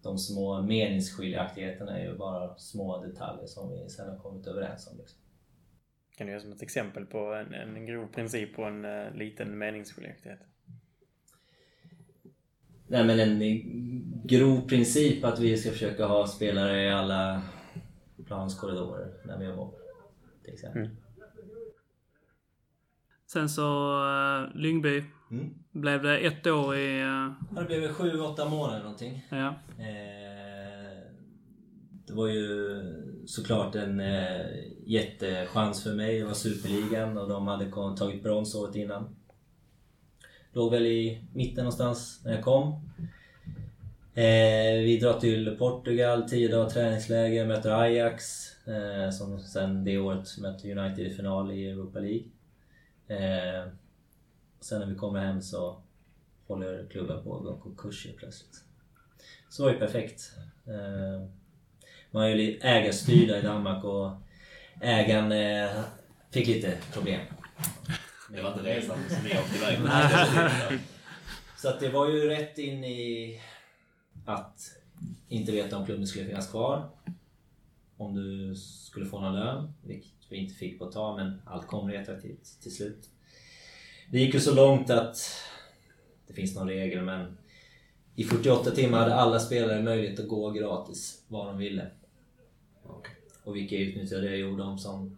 [0.03, 4.99] de små meningsskiljaktigheterna är ju bara små detaljer som vi sen har kommit överens om.
[4.99, 5.19] Liksom.
[6.17, 9.59] Kan du ge som ett exempel på en, en grov princip och en uh, liten
[9.59, 10.41] meningsskiljaktighet?
[12.89, 17.43] Nej men en grov princip att vi ska försöka ha spelare i alla
[18.27, 19.71] plans korridorer när vi har mål.
[20.45, 20.83] Till exempel.
[20.83, 20.97] Mm.
[23.27, 25.05] Sen så uh, Lyngby.
[25.31, 25.55] Mm.
[25.73, 27.03] Blev det ett år i...
[27.03, 29.27] Uh, Ja, det blev sju, åtta månader någonting.
[29.31, 29.55] ja.
[29.79, 30.99] Eh,
[32.07, 32.81] det var ju
[33.27, 34.47] såklart en eh,
[34.87, 36.19] jättechans för mig.
[36.19, 39.17] Det var Superligan och de hade tagit brons året innan.
[40.53, 42.73] Låg väl i mitten någonstans när jag kom.
[44.15, 48.25] Eh, vi drar till Portugal, 10 dagar träningsläger, möter Ajax.
[48.67, 52.25] Eh, som sen det året mötte United i final i Europa League.
[53.09, 53.69] Eh,
[54.61, 55.77] sen när vi kommer hem så
[56.47, 58.65] håller klubben på att gå konkurs helt plötsligt.
[59.49, 60.33] Så var ju perfekt.
[60.67, 61.29] Eh,
[62.11, 64.11] Man är ju lite ägarstyrda i Danmark och
[64.81, 65.83] ägaren eh,
[66.31, 67.21] fick lite problem.
[68.33, 69.89] Det var inte resan som ni åkte iväg på.
[71.57, 73.41] Så att det var ju rätt in i
[74.25, 74.61] att
[75.29, 76.89] inte veta om klubben skulle finnas kvar.
[77.97, 81.67] Om du skulle få någon lön, vilket vi inte fick på ett tag, men allt
[81.67, 83.09] kom retroaktivt till slut.
[84.11, 85.19] Det gick ju så långt att
[86.27, 87.39] det finns någon regel, men
[88.15, 91.91] i 48 timmar hade alla spelare möjlighet att gå gratis var de ville.
[93.45, 94.37] Och vilka utnyttjade det?
[94.37, 95.18] Jo, de som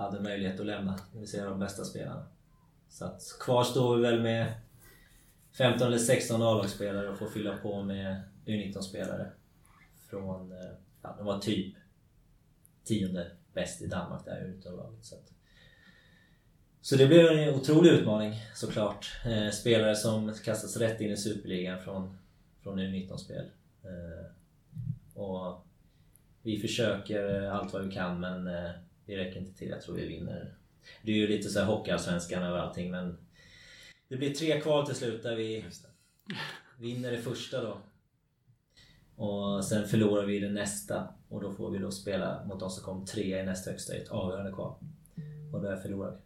[0.00, 2.26] hade möjlighet att lämna, det vill säga de bästa spelarna.
[2.88, 4.52] Så att kvar står vi väl med
[5.52, 9.30] 15 eller 16 A-lagsspelare och får fylla på med U19-spelare.
[10.10, 10.70] Från, eh,
[11.02, 11.74] ja, de var typ
[12.84, 15.04] tionde bäst i Danmark där i U19-laget.
[15.04, 15.32] Så, att,
[16.80, 19.20] så det blev en otrolig utmaning såklart.
[19.26, 22.18] Eh, spelare som kastas rätt in i Superligan från,
[22.62, 23.50] från U19-spel.
[23.82, 24.26] Eh,
[25.22, 25.66] och
[26.42, 28.70] vi försöker eh, allt vad vi kan men eh,
[29.10, 29.68] vi räcker inte till.
[29.68, 30.54] Jag tror vi vinner.
[31.02, 33.18] Det är ju lite så här hockeyallsvenskan över allting men
[34.08, 36.34] det blir tre kval till slut där vi det.
[36.78, 37.78] vinner det första då.
[39.16, 42.84] Och sen förlorar vi det nästa och då får vi då spela mot de som
[42.84, 44.74] kom tre i nästa högsta i ett avgörande kval.
[45.52, 46.22] Och där förlorade vi.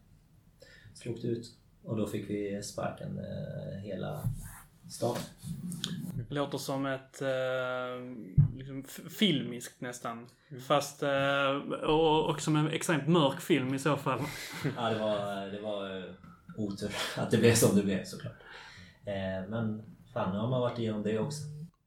[0.95, 1.47] Så åkte ut
[1.82, 4.30] och då fick vi sparken eh, hela
[4.89, 5.16] stan.
[6.28, 7.28] Låter som ett eh,
[8.57, 10.26] liksom filmiskt nästan.
[10.66, 11.51] Fast eh,
[11.82, 14.20] och, och som en extremt mörk film i så fall.
[14.76, 16.05] Ja, det var, det var eh,
[16.57, 18.37] otur att det blev som det blev såklart.
[19.05, 19.82] Eh, men
[20.12, 21.43] fan, nu har man varit igenom det också.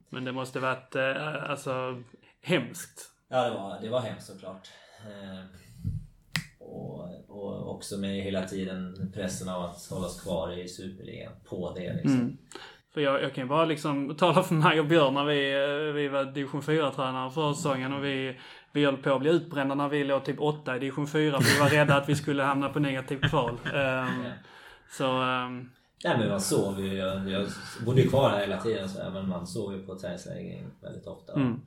[0.10, 2.04] Men det måste varit eh, alltså
[2.42, 3.12] hemskt.
[3.28, 4.68] Ja, det var, det var hemskt såklart.
[5.06, 5.44] Eh,
[6.60, 11.94] och, och också med hela tiden pressen av att hållas kvar i Superligan på det
[11.94, 12.14] liksom.
[12.14, 12.38] Mm.
[12.98, 15.94] För jag, jag kan ju bara liksom tala för mig och Björn när vi, eh,
[15.94, 18.40] vi var division 4-tränare förra säsongen och vi,
[18.72, 21.54] vi höll på att bli utbrända när vi låg typ 8 i division 4 för
[21.54, 23.58] vi var rädda att vi skulle hamna på negativt kval.
[23.74, 24.08] Ja.
[24.90, 25.70] så ehm,
[26.04, 26.94] Nej men man sov ju.
[26.94, 27.48] Jag, jag
[27.86, 31.34] bodde ju kvar här hela tiden så men man sov ju på träningsläger väldigt ofta.
[31.34, 31.62] Mm.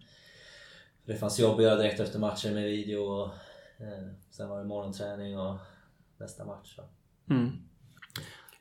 [1.04, 3.26] Det fanns jobb att göra direkt efter matchen med video och
[3.78, 5.56] eh, sen var det morgonträning och
[6.18, 6.76] nästa match.
[6.76, 6.82] Så.
[7.34, 7.69] mm.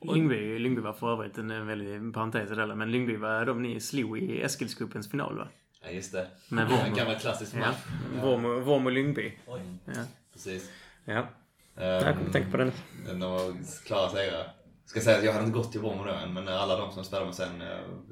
[0.02, 3.80] Lyngby, Lyngby var för övrigt en, en väldig parentes där, men Lyngby var de ni
[3.80, 5.47] slog i Eskilscupens final va?
[5.84, 6.28] Ja, just det.
[6.50, 6.95] Med En Vormo.
[6.95, 7.60] gammal klassisk Ja.
[7.60, 7.78] match.
[8.24, 9.34] Vormo, Vormo Lyngby.
[9.47, 9.62] Oj.
[9.86, 9.93] Ja.
[10.34, 10.72] Precis.
[11.06, 11.28] ja.
[11.76, 12.72] Jag kommer Um, tänka på den.
[13.06, 13.54] De var
[13.86, 14.47] klara segrar.
[14.86, 17.04] Ska säga att jag hade inte gått till Vormo då än, men alla de som
[17.04, 17.62] spelade med sen...
[17.62, 17.68] eh,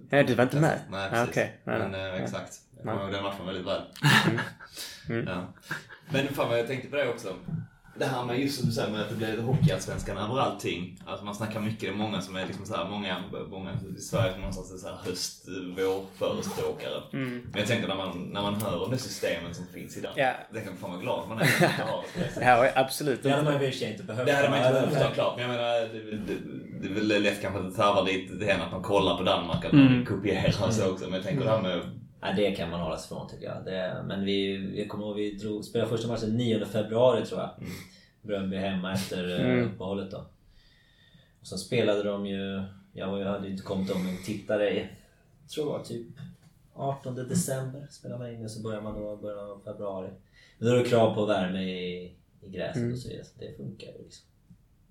[0.10, 0.80] Ja, du var inte med?
[0.90, 1.30] Nej, Ah, precis.
[1.30, 1.62] okej.
[1.64, 2.54] Nej, Men eh, exakt.
[2.76, 3.82] Jag kommer ihåg den matchen väldigt väl.
[5.10, 5.28] Mm.
[5.28, 5.54] Ja.
[6.10, 7.36] Men fan vad jag tänkte på det också.
[8.00, 11.00] Det här med just som du säger med att det blir hockeyallsvenskan över allting.
[11.06, 14.02] Alltså man snackar mycket, det är många som är liksom så här, många, många i
[14.02, 15.45] Sverige som någonstans är så här höst,
[15.78, 17.04] vår förespråkare.
[17.14, 17.48] Mm.
[17.52, 20.12] Men jag tänker när man, när man hör om det systemet som finns idag.
[20.16, 20.32] Ja.
[20.54, 22.41] Det kan fan vara glad man är att inte har det.
[22.45, 23.24] Ja, absolut.
[23.24, 24.26] Det hade man ju inte behövt.
[24.26, 25.04] Det hade man inte behövt Nej.
[25.04, 25.38] såklart.
[25.38, 26.39] Men jag menar, det, det,
[26.82, 29.24] det är väl lätt kanske att det tarvar lite det här att man kollar på
[29.24, 29.86] Danmark, att Mm.
[29.95, 31.06] man kopierar och så också.
[31.06, 31.82] Men jag tänker det här med...
[32.22, 33.65] Nej, det kan man hålla sig ifrån tycker jag.
[33.65, 37.49] Det, men vi, jag kommer ihåg vi drog, spelade första matchen 9 februari tror jag.
[38.22, 39.51] Bröndby hemma efter mm.
[39.51, 39.65] Mm.
[39.65, 40.26] uppehållet då.
[41.41, 42.63] Och sen spelade de ju,
[42.93, 44.88] jag ju- hade ju inte kommit om min tittare i,
[45.47, 46.07] tror det var typ
[46.74, 50.09] 18 december spelade man in och så börjar man då början av februari.
[50.57, 53.26] Men då är det krav på värme i, i gräset och så vidare.
[53.26, 54.28] Så det funkar ju liksom.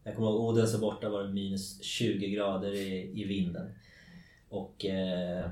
[0.05, 3.67] Jag kommer ihåg Odense borta var det minus 20 grader i, i vinden.
[4.49, 5.51] Och eh,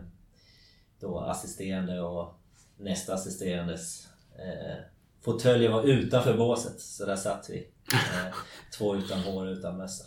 [1.05, 2.35] då assisterande och
[2.79, 4.77] nästa assisterandes eh,
[5.25, 6.81] fåtöljer var utanför båset.
[6.81, 7.69] Så där satt vi.
[7.93, 8.35] Eh,
[8.79, 10.05] två utan hår och utan mössa.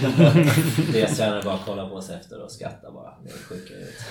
[0.92, 3.18] Deras tränare bara kollade på oss efter och skrattade bara.
[3.24, 4.04] Ni är sjuka huvudet.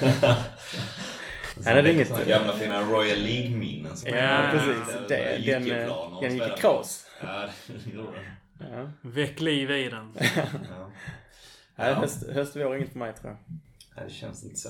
[1.58, 2.28] Nej, det är inget...
[2.28, 3.92] Gamla fina Royal League-minnen.
[4.06, 4.96] Ja, är- precis.
[5.08, 7.06] Det, den, eh, den gick i kras.
[7.22, 8.72] Ja, det gjorde den.
[8.74, 8.92] Ja.
[9.02, 10.14] Väck liv i den.
[10.36, 10.46] Ja.
[11.76, 11.94] Nej, Ja.
[11.94, 13.40] höst, höst vår inget för mig tror jag.
[13.96, 14.70] Nej, det känns inte så.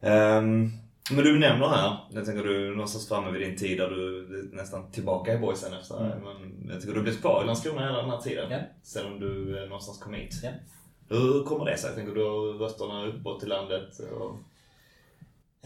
[0.00, 0.70] Ehm,
[1.10, 4.18] men du nämner här, jag tänker du är någonstans framme vid din tid där du
[4.18, 5.98] är nästan tillbaka i boysen efter.
[5.98, 8.50] Men jag tycker du har blivit kvar i Landskrona hela den här tiden.
[8.50, 8.58] Ja.
[8.82, 10.34] Sedan du eh, någonstans kom hit.
[10.42, 10.50] Ja.
[11.08, 11.88] Hur kommer det sig?
[11.88, 13.98] Jag tänker du har rötterna uppåt i landet.
[13.98, 14.36] Och...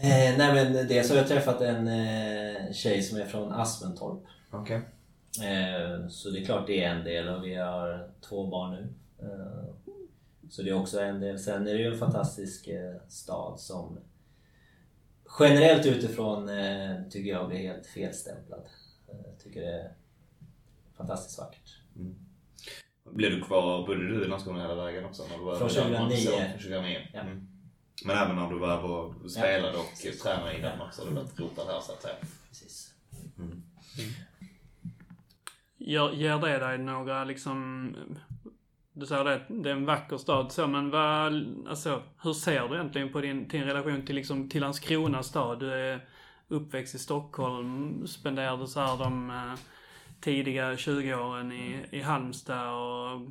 [0.03, 4.23] Eh, nej men dels har jag träffat en eh, tjej som är från Aspentorp.
[4.51, 4.81] Okej.
[5.43, 8.87] Eh, så det är klart det är en del och vi har två barn nu.
[9.19, 9.93] Eh,
[10.49, 11.39] så det är också en del.
[11.39, 13.97] Sen är det ju en fantastisk eh, stad som
[15.39, 18.65] generellt utifrån eh, tycker jag blir helt felstämplad.
[19.07, 19.93] Eh, tycker det är
[20.97, 21.79] fantastiskt vackert.
[23.11, 25.23] Blev du kvar, bodde du i Landskrona hela vägen också?
[25.29, 26.13] När du var Från över i Danmark?
[26.13, 26.25] 2009.
[26.25, 27.07] Så, Från 2009.
[27.13, 27.19] Ja.
[27.19, 27.47] Mm.
[28.05, 31.39] Men även när du var och spelade och tränade i Danmark så har du varit
[31.39, 32.15] rotad här så att säga.
[32.49, 32.93] Precis.
[35.77, 37.95] Ger, ger det dig några liksom...
[38.97, 41.33] Du säger det, det är en vacker stad så, men vad,
[41.67, 45.59] alltså, hur ser du egentligen på din, din relation till, liksom, till Landskrona stad?
[45.59, 46.07] Du är
[46.47, 49.59] uppväxt i Stockholm, spenderade så här de eh,
[50.21, 53.21] tidiga 20 åren i, i Halmstad och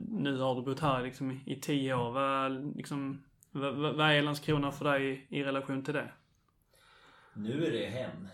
[0.00, 2.10] nu har du bott här liksom, i, 10 år.
[2.10, 6.12] Vad, liksom, vad, vad är Landskrona för dig i, i relation till det?
[7.34, 8.28] Nu är det hem.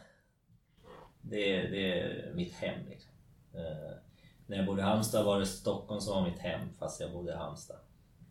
[1.20, 3.12] Det är, det är mitt hem liksom.
[3.54, 4.01] Eh,
[4.52, 7.32] när jag bodde i Halmstad var det Stockholm som var mitt hem fast jag bodde
[7.32, 7.76] i Halmstad.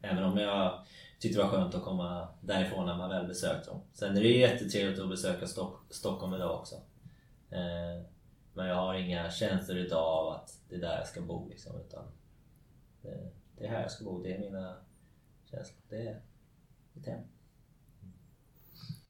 [0.02, 0.86] Även om jag
[1.20, 3.82] tyckte det var skönt att komma därifrån när man väl besökte dem.
[3.94, 6.76] Sen är det ju jättetrevligt att besöka Stock Stockholm idag också.
[7.50, 8.06] Eh,
[8.54, 11.76] men jag har inga känslor idag av att det är där jag ska bo liksom.
[11.88, 12.04] Utan
[13.02, 14.24] det, det är här jag ska bo.
[14.24, 14.76] Det är mina
[15.52, 15.82] känslor.
[15.90, 16.22] Det är
[16.94, 17.24] mitt hem.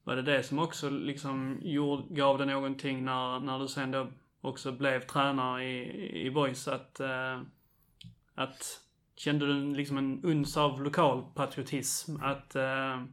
[0.03, 4.07] Var det det som också liksom gjorde, gav dig någonting när, när du sen då
[4.41, 7.41] också blev tränare i, i Boys att, eh,
[8.35, 8.79] att
[9.15, 12.15] kände du liksom en uns av lokal patriotism?
[12.21, 13.03] Att eh,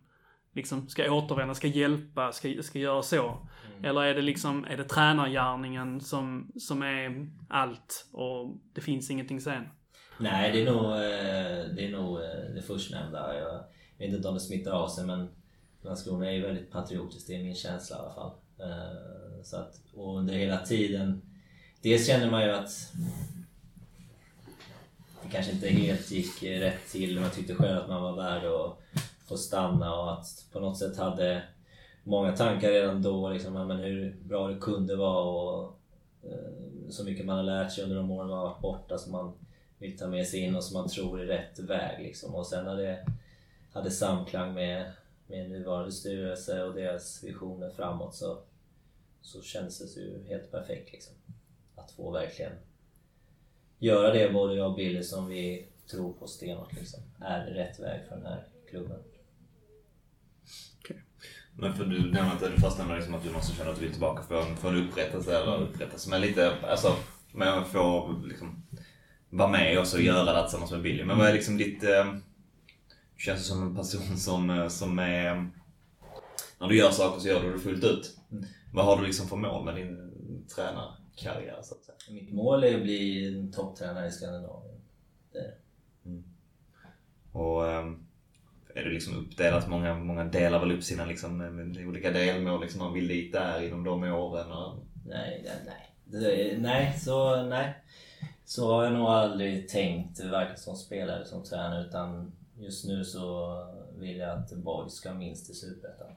[0.53, 3.49] liksom ska återvända, ska hjälpa, ska, ska göra så?
[3.83, 9.41] Eller är det liksom, är det tränargärningen som, som är allt och det finns ingenting
[9.41, 9.69] sen?
[10.19, 13.39] Nej, det är nog eh, det, är nog eh, det förstnämnda.
[13.39, 13.65] Jag
[13.99, 15.29] vet inte om det smittar av sig men
[15.83, 18.33] Landskrona är ju väldigt patriotiskt, det är min känsla i alla fall.
[19.43, 21.23] Så att, och under hela tiden,
[21.83, 22.93] dels känner man ju att
[25.23, 27.21] det kanske inte helt gick rätt till.
[27.21, 28.79] Man tyckte själv att man var värd att
[29.29, 31.43] få stanna och att på något sätt hade
[32.05, 33.31] många tankar redan då.
[33.31, 35.79] Liksom, men hur bra det kunde vara och
[36.23, 39.13] eh, så mycket man har lärt sig under de åren man har varit borta som
[39.13, 39.33] man
[39.79, 42.03] vill ta med sig in och som man tror är rätt väg.
[42.03, 42.35] Liksom.
[42.35, 43.07] Och sen när det
[43.73, 44.93] hade samklang med,
[45.27, 48.39] med nuvarande styrelse och deras visioner framåt så,
[49.29, 50.93] så kändes det ju helt perfekt.
[50.93, 51.15] Liksom.
[51.75, 52.53] Att få verkligen
[53.79, 58.09] göra det både jag och Billy som vi tror på stenhårt liksom, är rätt väg
[58.09, 58.99] för den här klubben.
[61.61, 63.83] Men för du nämnde inte, du först nämnde liksom att du måste känna att du
[63.83, 66.11] vill tillbaka från, från upprättelse eller upprättelse.
[66.11, 66.97] Men lite, alltså,
[67.33, 68.63] men få liksom
[69.31, 71.05] vara med och så göra det tillsammans med Billy.
[71.05, 71.85] Men vad är liksom ditt...
[71.85, 72.15] Eh,
[73.17, 75.51] känns som en person som, eh, som är...
[76.59, 78.19] När du gör saker så gör du det fullt ut.
[78.73, 80.13] Vad har du liksom för mål med din
[80.55, 81.97] tränarkarriär så att säga?
[82.11, 84.81] Mitt mål är att bli en topptränare i Skandinavien.
[85.33, 86.23] Det det.
[87.33, 88.07] Och ehm,
[88.75, 89.69] är det liksom uppdelat?
[89.69, 92.61] Många, många delar väl upp sina liksom, med olika delmål.
[92.61, 94.53] Liksom, man vill dit där inom de åren.
[94.53, 96.57] Och, Nej, nej, nej.
[96.59, 97.75] Nej, så nej.
[98.45, 103.05] Så har jag nog aldrig tänkt, varken som spelare eller som tränare, utan just nu
[103.05, 103.57] så
[103.99, 106.13] vill jag att Boys ska minst till Superettan.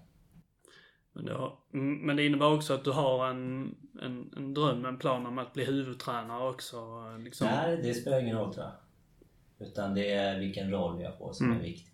[1.13, 4.85] Men det, har, mm, men det innebär också att du har en, en, en dröm,
[4.85, 7.03] en plan om att bli huvudtränare också?
[7.17, 7.47] Liksom.
[7.47, 9.67] Nej, det spelar ingen roll tror jag.
[9.67, 11.57] Utan det är vilken roll jag får som Mm.
[11.59, 11.87] är viktigt.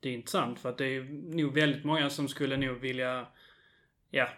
[0.00, 1.02] Det är intressant för att det är
[1.36, 3.26] nog väldigt många som skulle nog vilja,
[4.10, 4.28] ja,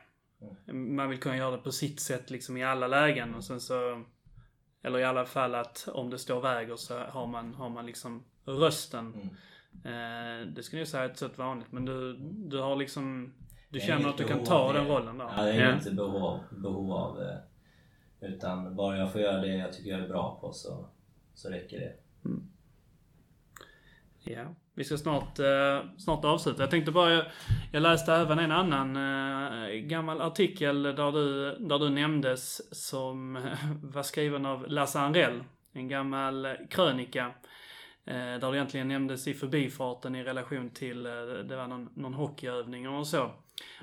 [0.72, 4.04] man vill kunna göra det på sitt sätt liksom i alla lägen och sen så,
[4.82, 8.24] eller i alla fall att om det står väger så har man, har man liksom
[8.44, 9.30] rösten.
[9.84, 10.40] Mm.
[10.40, 13.32] Eh, det skulle jag säga är ett vanligt men du, du har liksom,
[13.68, 15.32] du känner att du kan ta den rollen där.
[15.36, 15.74] Ja, det är Ja.
[15.74, 17.22] inte behov av, behov av
[18.20, 20.88] Utan bara jag får göra det jag tycker jag är bra på så,
[21.34, 21.92] så räcker det.
[24.22, 26.62] Ja, vi ska snart, eh, snart avsluta.
[26.62, 27.24] Jag tänkte bara,
[27.72, 33.32] jag, läste även en annan eh, gammal artikel där du, där du nämndes som
[33.82, 35.44] var skriven av Lasse Anrell.
[35.72, 37.32] En gammal krönika.
[38.10, 41.12] Eh, där det egentligen nämndes i förbifarten i relation till, eh,
[41.44, 43.30] det var någon, någon hockeyövning och så.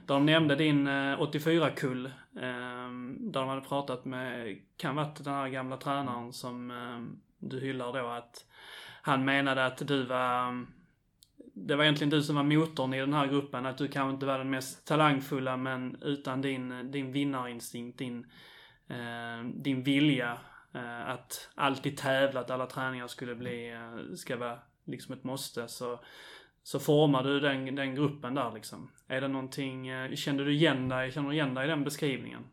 [0.06, 2.06] Där de nämnde din eh, 84-kull.
[2.36, 7.60] Eh, där de hade pratat med, kan varit den här gamla tränaren som eh, du
[7.60, 8.46] hyllar då att
[9.02, 10.66] han menade att du var...
[11.54, 13.66] Det var egentligen du som var motorn i den här gruppen.
[13.66, 18.26] Att du kanske inte var den mest talangfulla men utan din, din vinnarinstinkt, din,
[18.88, 20.38] eh, din vilja
[20.78, 25.68] Eh, att alltid tävla, att alla träningar skulle bli, eh, ska vara liksom ett måste.
[25.68, 26.00] Så,
[26.64, 28.92] så formar du den, den gruppen där liksom.
[29.08, 32.44] Är det någonting, eh, kände du igen dig, känner du igen dig i den beskrivningen?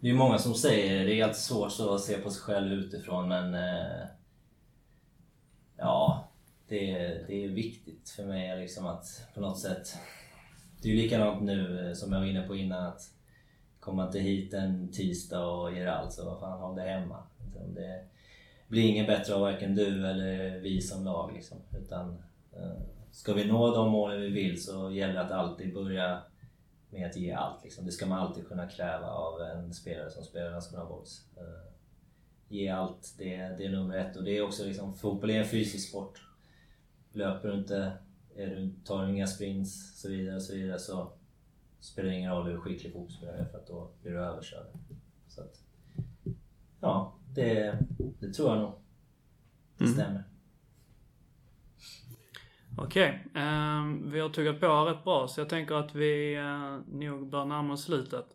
[0.00, 1.20] Det är många som säger det.
[1.20, 3.56] Är alltid svårt att se på sig själv utifrån men...
[5.76, 6.28] Ja,
[6.68, 9.88] det, är- det är viktigt för mig liksom att på något sätt...
[10.82, 13.00] Det är ju likadant nu som jag var inne på innan att
[13.84, 17.22] komma inte hit en tisdag och ger allt så vad fan håll dig hemma.
[17.44, 18.04] Liksom, det
[18.68, 21.58] blir inget bättre av varken du eller vi som lag liksom.
[21.82, 22.22] Utan
[22.52, 22.76] eh,
[23.10, 26.22] ska vi nå de målen vi vill så gäller det att alltid börja
[26.90, 27.64] med att ge allt.
[27.64, 27.86] Liksom.
[27.86, 31.26] Det ska man alltid kunna kräva av en spelare som spelar Landskrona Boys.
[31.36, 31.72] Eh,
[32.48, 34.16] ge allt, det, det är nummer ett.
[34.16, 36.22] Och det är också liksom, fotboll är en fysisk sport.
[37.12, 37.92] Löper du inte,
[38.36, 41.12] är du, tar du inga sprints så vidare, så vidare så
[41.84, 44.66] spelar ingen roll hur skicklig fotbollsspelare är för att då blir du överkörd.
[45.28, 45.62] Så att,
[46.80, 47.78] ja, det,
[48.20, 48.72] det tror jag nog.
[49.78, 49.94] Det Mm.
[49.96, 50.24] stämmer.
[52.78, 57.30] Okej, ehm, vi har tuggat på rätt bra så jag tänker att vi uh, nog
[57.30, 58.26] bör närma oss slutet.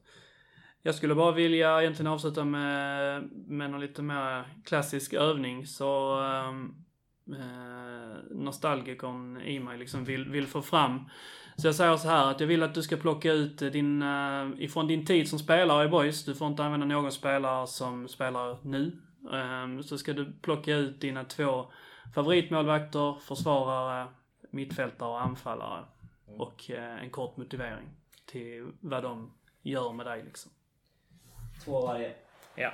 [0.81, 6.85] Jag skulle bara vilja egentligen avsluta med, med någon lite mer klassisk övning så um,
[7.33, 11.09] uh, nostalgikern i mig liksom vill, vill få fram.
[11.55, 14.51] Så jag säger så här att jag vill att du ska plocka ut din, uh,
[14.57, 18.57] ifrån din tid som spelare i Boys, du får inte använda någon spelare som spelar
[18.63, 19.01] nu.
[19.33, 21.65] Ehm, så ska du plocka ut dina två
[22.15, 24.07] favoritmålvakter, försvarare,
[24.49, 25.85] mittfältare och anfallare.
[26.25, 27.89] Och eh, en kort motivering
[28.25, 30.51] till vad de gör med dig liksom.
[31.63, 32.13] Två varje.
[32.55, 32.73] Ja.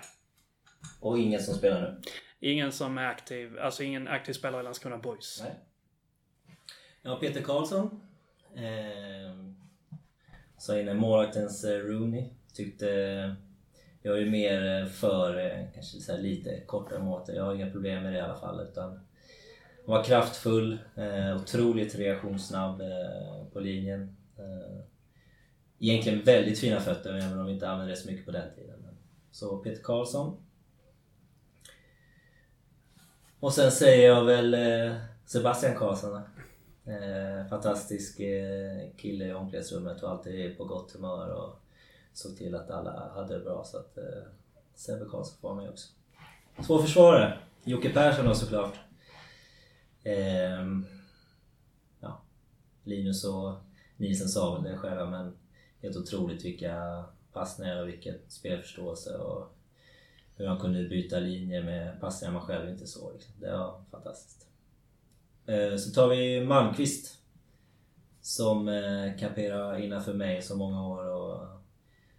[1.00, 2.02] Och ingen som spelar nu.
[2.46, 5.44] Ingen som är aktiv, alltså ingen aktiv spelare i Landskrona Boys.
[5.44, 5.56] Nej.
[7.02, 8.02] Ja, Peter Karlsson.
[8.56, 9.36] Eh,
[10.58, 12.30] så inne målvaktens Rooney.
[12.54, 12.86] Tyckte...
[14.02, 17.34] Jag är mer eh, för eh, kanske så här lite kortare målvakter.
[17.34, 18.68] Jag har inga problem med det i alla fall.
[18.72, 19.00] Utan
[19.86, 24.16] var kraftfull, eh, otroligt reaktionssnabb eh, på linjen.
[24.38, 24.82] Eh,
[25.80, 28.98] egentligen väldigt fina fötter, även om vi inte använde det så mycket på den tiden.
[29.32, 30.45] Så Peter Karlsson.
[33.46, 36.22] Och sen säger jag väl eh, Sebastian Karlsson.
[36.86, 41.60] Eh, fantastisk eh, kille i omklädningsrummet och alltid på gott humör och
[42.14, 43.64] såg till att alla hade det bra.
[43.64, 44.04] Så att eh,
[44.76, 45.88] Sebbe Karlsson får mig också.
[46.68, 47.38] Två försvarare.
[47.64, 48.74] Jocke Persson då såklart.
[50.04, 50.86] Ehm,
[52.00, 52.22] ja,
[52.84, 53.54] Linus och
[53.98, 55.38] Nielsen sa väl det själva men
[55.82, 59.55] helt otroligt vilka passningar och vilken spelförståelse och
[60.36, 63.14] hur han kunde byta linje med passningar man själv inte såg.
[63.14, 63.34] Liksom.
[63.40, 64.48] Det var fantastiskt.
[65.46, 67.18] Eh, Så tar vi Malmqvist.
[68.22, 71.48] Som eh, kamperade innanför mig så många år och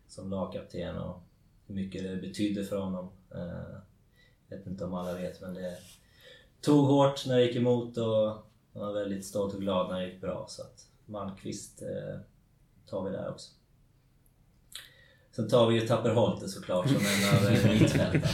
[0.08, 1.20] som lagkapten och
[1.66, 3.10] hur mycket det betydde för honom.
[3.34, 3.76] Eh,
[4.48, 5.76] Jag vet inte om alla vet men det
[6.60, 8.28] tog hårt när det gick emot och
[8.72, 10.46] han var väldigt stolt och glad när det gick bra.
[10.48, 12.18] Så att Malmqvist eh,
[12.86, 13.50] tar vi där också.
[15.36, 18.26] Sen tar vi ju Tapper Holte såklart som en av eh, mittfältarna.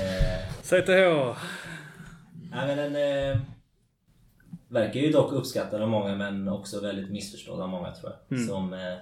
[0.00, 1.38] Eh, CTH!
[2.50, 3.40] Nej men den eh,
[4.68, 8.38] verkar ju dock uppskattad av många men också väldigt missförstådd av många tror jag.
[8.38, 8.48] Mm.
[8.48, 8.96] Som, eh,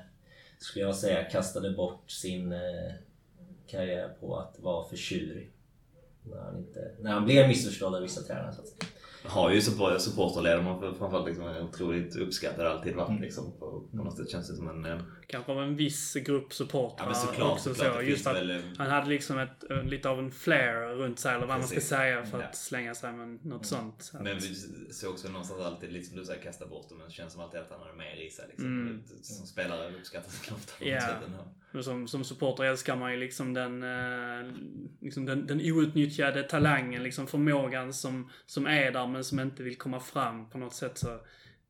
[0.59, 2.93] skulle jag säga, kastade bort sin eh,
[3.67, 5.53] karriär på att vara för tjurig.
[6.23, 8.53] När han, inte, när han blev missförstådd av vissa tränare.
[8.53, 8.92] Så att säga.
[9.25, 13.23] Har ju support- supporterledare man framförallt liksom är otroligt uppskattad alltid varit Mm.
[13.23, 13.53] liksom.
[13.59, 14.85] På, på något sätt känns det som en...
[14.85, 17.75] en Kanske av en viss grupp ja supportrar men såklart, också.
[17.75, 18.03] såklart så.
[18.03, 18.51] Just att väl...
[18.51, 21.75] eh, han hade liksom ett, lite av en flair runt sig, eller vad man ska
[21.75, 21.89] Precis.
[21.91, 22.47] säga för Ja.
[22.47, 24.03] att slänga sig med något sånt.
[24.03, 24.55] Så att- Men vi
[24.93, 26.95] ser också någonstans alltid, lite som du säger, kasta bort det.
[26.95, 28.45] Men det känns som alltid att han har mer i sig.
[28.49, 28.67] Liksom.
[28.67, 29.03] Mm.
[29.23, 30.95] Som spelare uppskattas ofta på Ja.
[30.95, 34.53] något sätt som, som supporter älskar man ju liksom den, eh,
[35.01, 39.79] liksom den, den outnyttjade talangen, liksom förmågan som, som är där men som inte vill
[39.79, 40.99] komma fram på något sätt.
[40.99, 41.19] Så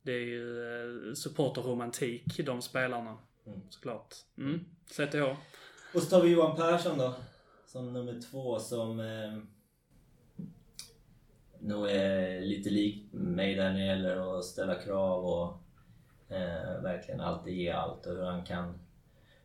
[0.03, 3.19] det är ju eh, supporterromantik, de spelarna.
[3.47, 3.61] Mm.
[3.69, 4.15] Såklart.
[4.39, 4.65] Mm.
[4.87, 5.23] ZTH.
[5.95, 7.15] Och så tar vi Johan Persson då.
[7.67, 9.39] Som nummer två som eh,
[11.61, 15.63] nog är lite lik mig där när det gäller att ställa krav och
[16.35, 18.79] eh, verkligen alltid ge allt och hur han kan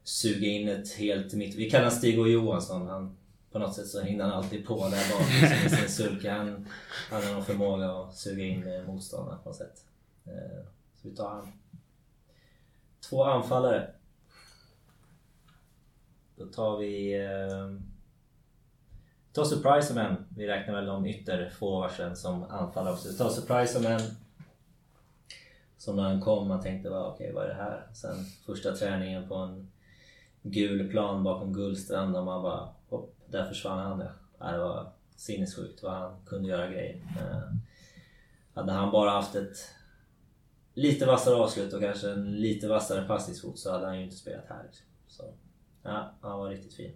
[0.04, 1.56] suga in ett helt mitt...
[1.56, 2.88] Vi kallar honom Stig och Johansson.
[2.88, 3.18] Han,
[3.52, 6.30] på något sätt så hinner han alltid på där bak liksom, sin.
[7.10, 9.86] Han, har någon förmåga att suga in eh, motståndarna på något sätt.
[10.26, 11.52] Eh, så vi tar han.
[13.10, 13.92] Två anfallare.
[16.36, 17.26] Då tar vi...
[17.26, 17.82] Eh,
[19.34, 20.26] tar Surprise som en.
[20.30, 23.08] Vi räknar väl de ytterforwardsen som anfallare också.
[23.10, 24.02] Vi tar Surprise som en.
[25.78, 27.88] Som när han kom, man tänkte okej, okej vad är det här?
[27.94, 29.72] Sen första träningen på en
[30.42, 32.70] gul plan bakom Gullstrand och man bara
[33.32, 34.08] där försvann han
[34.40, 34.52] ja.
[34.52, 36.96] Det var sinnessjukt vad han kunde göra grejer.
[36.96, 37.54] Eh,
[38.54, 39.58] hade han bara haft ett
[40.74, 44.46] lite vassare avslut och kanske en lite vassare passningsfot så hade han ju inte spelat
[44.50, 44.64] här.
[44.64, 44.86] Liksom.
[45.08, 45.24] Så,
[45.84, 46.92] ja, han var riktigt fin.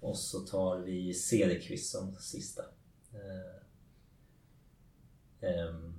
[0.00, 2.62] Och så tar vi Cederqvist som sista.
[3.12, 3.54] Eh,
[5.50, 5.94] ehm,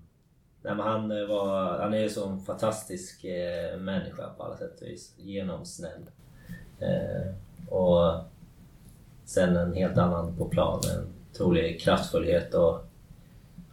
[0.62, 4.58] nej, men han, eh, var, han är ju en sån fantastisk eh, människa på alla
[4.58, 5.14] sätt och vis.
[5.18, 6.10] Genomsnäll.
[6.80, 7.36] Eh,
[7.70, 8.24] och
[9.26, 12.86] sen en helt annan på planen, otrolig kraftfullhet och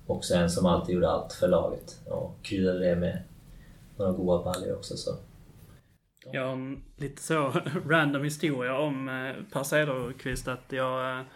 [0.06, 2.00] också en som alltid gjorde allt för laget.
[2.06, 3.22] Och kryddade det med
[3.96, 4.96] några goda baljor också.
[4.96, 5.10] Så.
[6.32, 7.48] Jag har en lite så
[7.86, 11.26] random historia om eh, Per Cederqvist att jag, eh,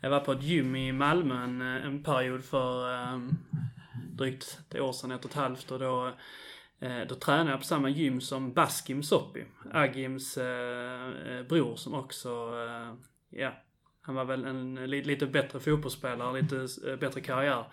[0.00, 3.38] jag var på ett gym i Malmö en, eh, en period för um,
[4.18, 6.12] drygt ett år sedan, ett och ett halvt och då
[6.80, 12.28] eh, då tränade jag på samma gym som Baskim Soppi, Agims eh, bror som också,
[12.28, 12.94] eh,
[13.30, 13.52] ja,
[14.02, 17.64] han var väl en lite bättre fotbollsspelare, lite eh, bättre karriär.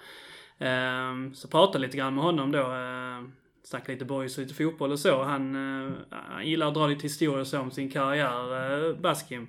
[0.57, 2.59] Ehm, så pratade lite grann med honom då.
[2.59, 3.23] Eh,
[3.63, 5.23] Snackade lite boys och lite fotboll och så.
[5.23, 9.47] Han, eh, han gillar att dra lite historier så om sin karriär, Baskim.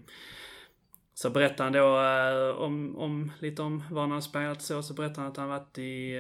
[1.15, 4.83] Så berättade han då om, om, lite om vad han har spelat så.
[4.83, 6.19] Så berättade han att han varit i,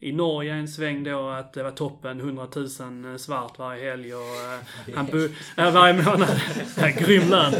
[0.00, 4.20] i Norge en sväng då, att det var toppen, 100 000 svart varje helg och
[4.20, 5.18] eh, han bo,
[5.62, 6.40] äh, varje månad.
[6.76, 7.52] Ja, Grym lön.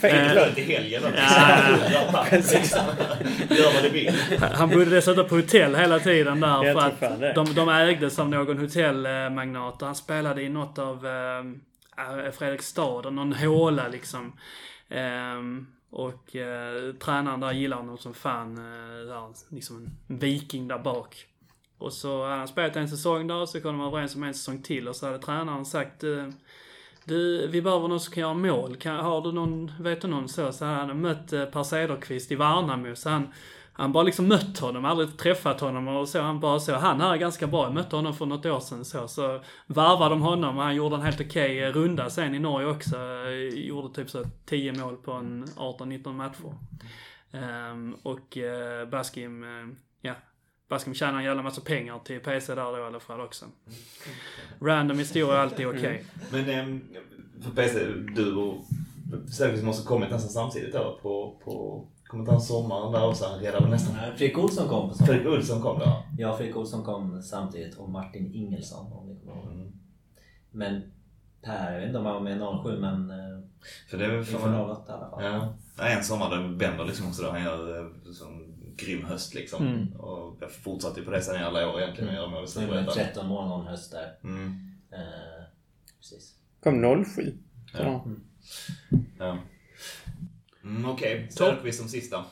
[0.00, 1.16] Fick lön till helgen också.
[1.22, 2.26] Ja.
[3.56, 4.14] Gör vad du vill.
[4.54, 8.58] Han bodde dessutom på hotell hela tiden där för att de, de ägdes av någon
[8.58, 9.80] hotellmagnat.
[9.80, 14.32] Han spelade i något av eh, Fredrikstad, och någon håla liksom.
[14.88, 18.56] Ehm, och eh, tränaren där gillar honom som fan.
[18.58, 21.26] Eh, där, liksom en viking där bak.
[21.84, 24.62] Och så hade han spelat en säsong där, så kom de överens om en säsong
[24.62, 26.28] till och så hade tränaren sagt eh,
[27.04, 28.76] du, vi behöver någon som kan göra mål.
[28.76, 30.52] Kan, har du någon, vet du någon så?
[30.52, 32.96] Så han hade mött eh, Per Cederqvist i Värnamo.
[32.96, 33.28] Så han,
[33.72, 36.20] han bara liksom mött honom, aldrig träffat honom och så.
[36.20, 37.64] Han bara så, han här är ganska bra.
[37.64, 39.08] Jag mötte honom för något år sedan så.
[39.08, 42.68] Så varvade de honom och han gjorde en helt okej okay runda sen i Norge
[42.68, 42.96] också.
[43.54, 46.54] Gjorde typ så 10 mål på en 18-19 matcher.
[47.32, 49.44] Um, och uh, Baskim,
[50.74, 50.78] eh, ja.
[50.78, 53.46] Baskim tjänar en jävla massa pengar till PC där då i alla fall också.
[54.60, 56.04] Random historia är alltid okej.
[56.32, 56.80] Men ehm,
[57.42, 58.64] för PC, du och
[59.30, 63.24] Cederqvist måste ha kommit nästan samtidigt då på, på kommer inte han sommaren där också?
[63.24, 63.94] Han redan nästan...
[64.16, 65.18] Fredrik Olsson kom på sommaren.
[65.18, 66.02] Fredrik Olsson kom då?
[66.18, 69.52] Ja, Fredrik Olsson kom samtidigt och Martin Ingelsson om ni kommer ihåg.
[69.52, 69.72] Mm.
[70.50, 70.82] Men
[71.42, 73.40] Per, jag vet inte om han var med 07 men eh,
[73.90, 74.70] För det är väl inför fan...
[74.70, 75.54] 08 i alla fall.
[75.78, 75.86] Ja.
[75.86, 78.43] En sommar där Bender liksom också då, han gör eh, sån
[78.76, 79.66] grym höst liksom.
[79.66, 79.92] Mm.
[79.92, 82.46] Och jag fortsatte på det sen i alla år egentligen med att göra mål i
[82.46, 83.04] Så det var Superettan.
[83.04, 84.18] 13 mål någon höst där.
[84.24, 84.46] Mm.
[84.92, 85.44] Eh,
[85.98, 86.34] precis.
[86.62, 87.38] Kom 07.
[87.72, 88.04] Ja.
[89.18, 89.38] Ja.
[90.64, 92.24] Mm, Okej, Cederqvist som sista.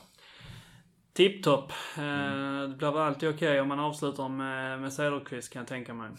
[1.13, 1.71] Tipptopp.
[1.97, 5.93] Eh, det blir väl alltid okej om man avslutar med, med Cederqvist kan jag tänka
[5.93, 6.09] mig.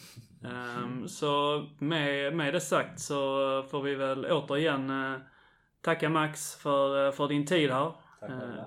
[0.45, 3.17] Ehm, så med, med det sagt så
[3.71, 5.21] får vi väl återigen eh,
[5.83, 7.93] tacka Max för, för din tid här.
[8.21, 8.65] Tack själva.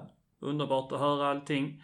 [0.48, 1.84] Underbart att höra allting.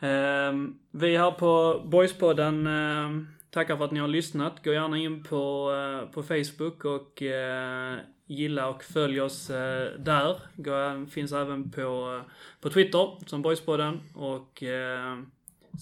[0.00, 4.64] Ehm, vi här på Boyspodden, ehm, tackar för att ni har lyssnat.
[4.64, 7.96] Gå gärna in på, eh, på Facebook och eh,
[8.26, 10.40] gilla och följ oss eh, där.
[10.56, 15.18] Gå, finns även på, eh, på Twitter som Boyspodden och eh,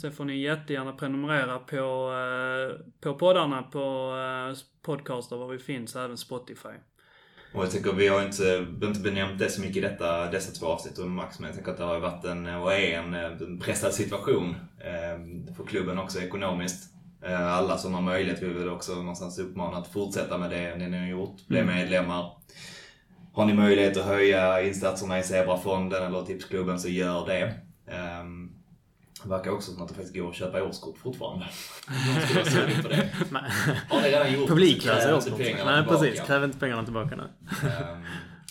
[0.00, 5.96] sen får ni jättegärna prenumerera på, eh, på poddarna på eh, podcaster var vi finns,
[5.96, 6.74] även Spotify.
[7.54, 10.66] Och jag tycker vi har inte, inte benämnt det så mycket i detta, dessa två
[10.66, 13.58] avsnitt med Max, men jag tänker att det har varit en, och är en, en
[13.58, 16.90] pressad situation eh, för klubben också ekonomiskt.
[17.26, 20.98] Eh, alla som har möjlighet vill väl också någonstans uppmana att fortsätta med det ni
[20.98, 21.46] har gjort.
[21.46, 21.76] Bli Mm.
[21.76, 22.32] medlemmar.
[23.32, 27.54] Har ni möjlighet att höja insatserna i Zebrafonden eller Tipsklubben så gör det.
[29.24, 31.46] Det verkar också som att det faktiskt går att köpa årskort fortfarande.
[32.34, 33.10] Någon skulle på det.
[33.88, 34.48] Har ni redan gjort
[34.82, 35.38] kräv årskort.
[35.38, 35.84] Nej, tillbaka.
[35.88, 36.20] precis.
[36.20, 37.22] Kräv inte pengarna tillbaka nu.
[37.22, 38.04] Ehm,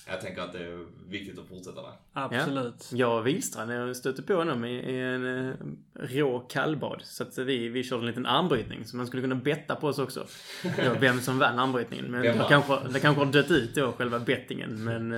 [0.07, 1.91] jag tänker att det är viktigt att fortsätta med.
[2.13, 2.89] Absolut.
[2.91, 5.55] Jag och Wihlstrand jag stötte på honom i, i en eh,
[5.93, 7.01] rå kallbad.
[7.03, 8.85] Så att vi, vi körde en liten armbrytning.
[8.85, 10.25] Så man skulle kunna betta på oss också.
[10.63, 12.11] Ja, vem som vann armbrytningen.
[12.11, 14.83] Men det kanske, det kanske har dött ut då, själva bettingen.
[14.83, 15.13] Men...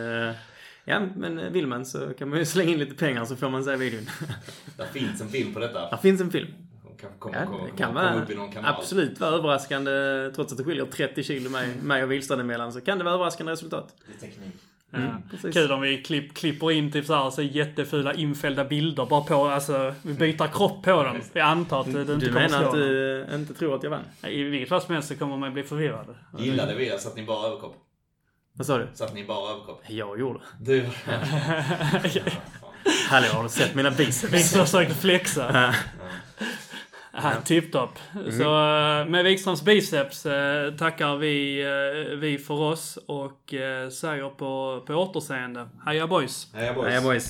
[0.85, 3.49] eh, Ja, men vill man så kan man ju slänga in lite pengar så får
[3.49, 4.05] man se videon.
[4.77, 5.89] Det finns en film på detta.
[5.89, 6.47] Det finns en film.
[7.01, 8.75] Kanske kommer, Ja, kommer, kan vara upp i någon kanal.
[8.75, 9.91] absolut vara överraskande.
[10.35, 13.13] Trots att det skiljer 30 kilo mig, mig och Wihlstrand emellan så kan det vara
[13.15, 13.95] överraskande resultat.
[14.07, 14.53] Det är teknik.
[14.93, 15.21] Mm, Ja.
[15.31, 15.53] precis.
[15.53, 19.93] Kul om vi klipp, klipper in typ såhär så jättefula infällda bilder bara på, alltså
[20.01, 21.17] vi byter kropp på dem.
[21.33, 22.81] Jag antar att det inte Du kommer menar slå att dem.
[22.81, 24.03] du inte tror att jag vann?
[24.27, 26.15] I vilket fall som helst så kommer man bli förvirrad.
[26.39, 26.99] Gillade vi det?
[26.99, 27.75] Satt ni bara överkropp?
[28.57, 28.87] Vad sa du?
[28.93, 29.81] Satt ni bara överkropp?
[29.87, 30.39] Jag gjorde.
[30.59, 30.85] Du...
[33.09, 34.33] Hallå, har du sett mina biceps?
[34.33, 35.75] Wikström försökte flexa.
[37.13, 37.99] Ja, Tipptopp.
[38.13, 43.53] Så eh, med Wikströms biceps eh, tackar vi, eh, vi för oss och
[43.91, 45.69] säger på, på återseende.
[45.85, 46.47] Heja boys!
[46.53, 46.87] Heja boys!
[46.89, 47.23] Nej, boys.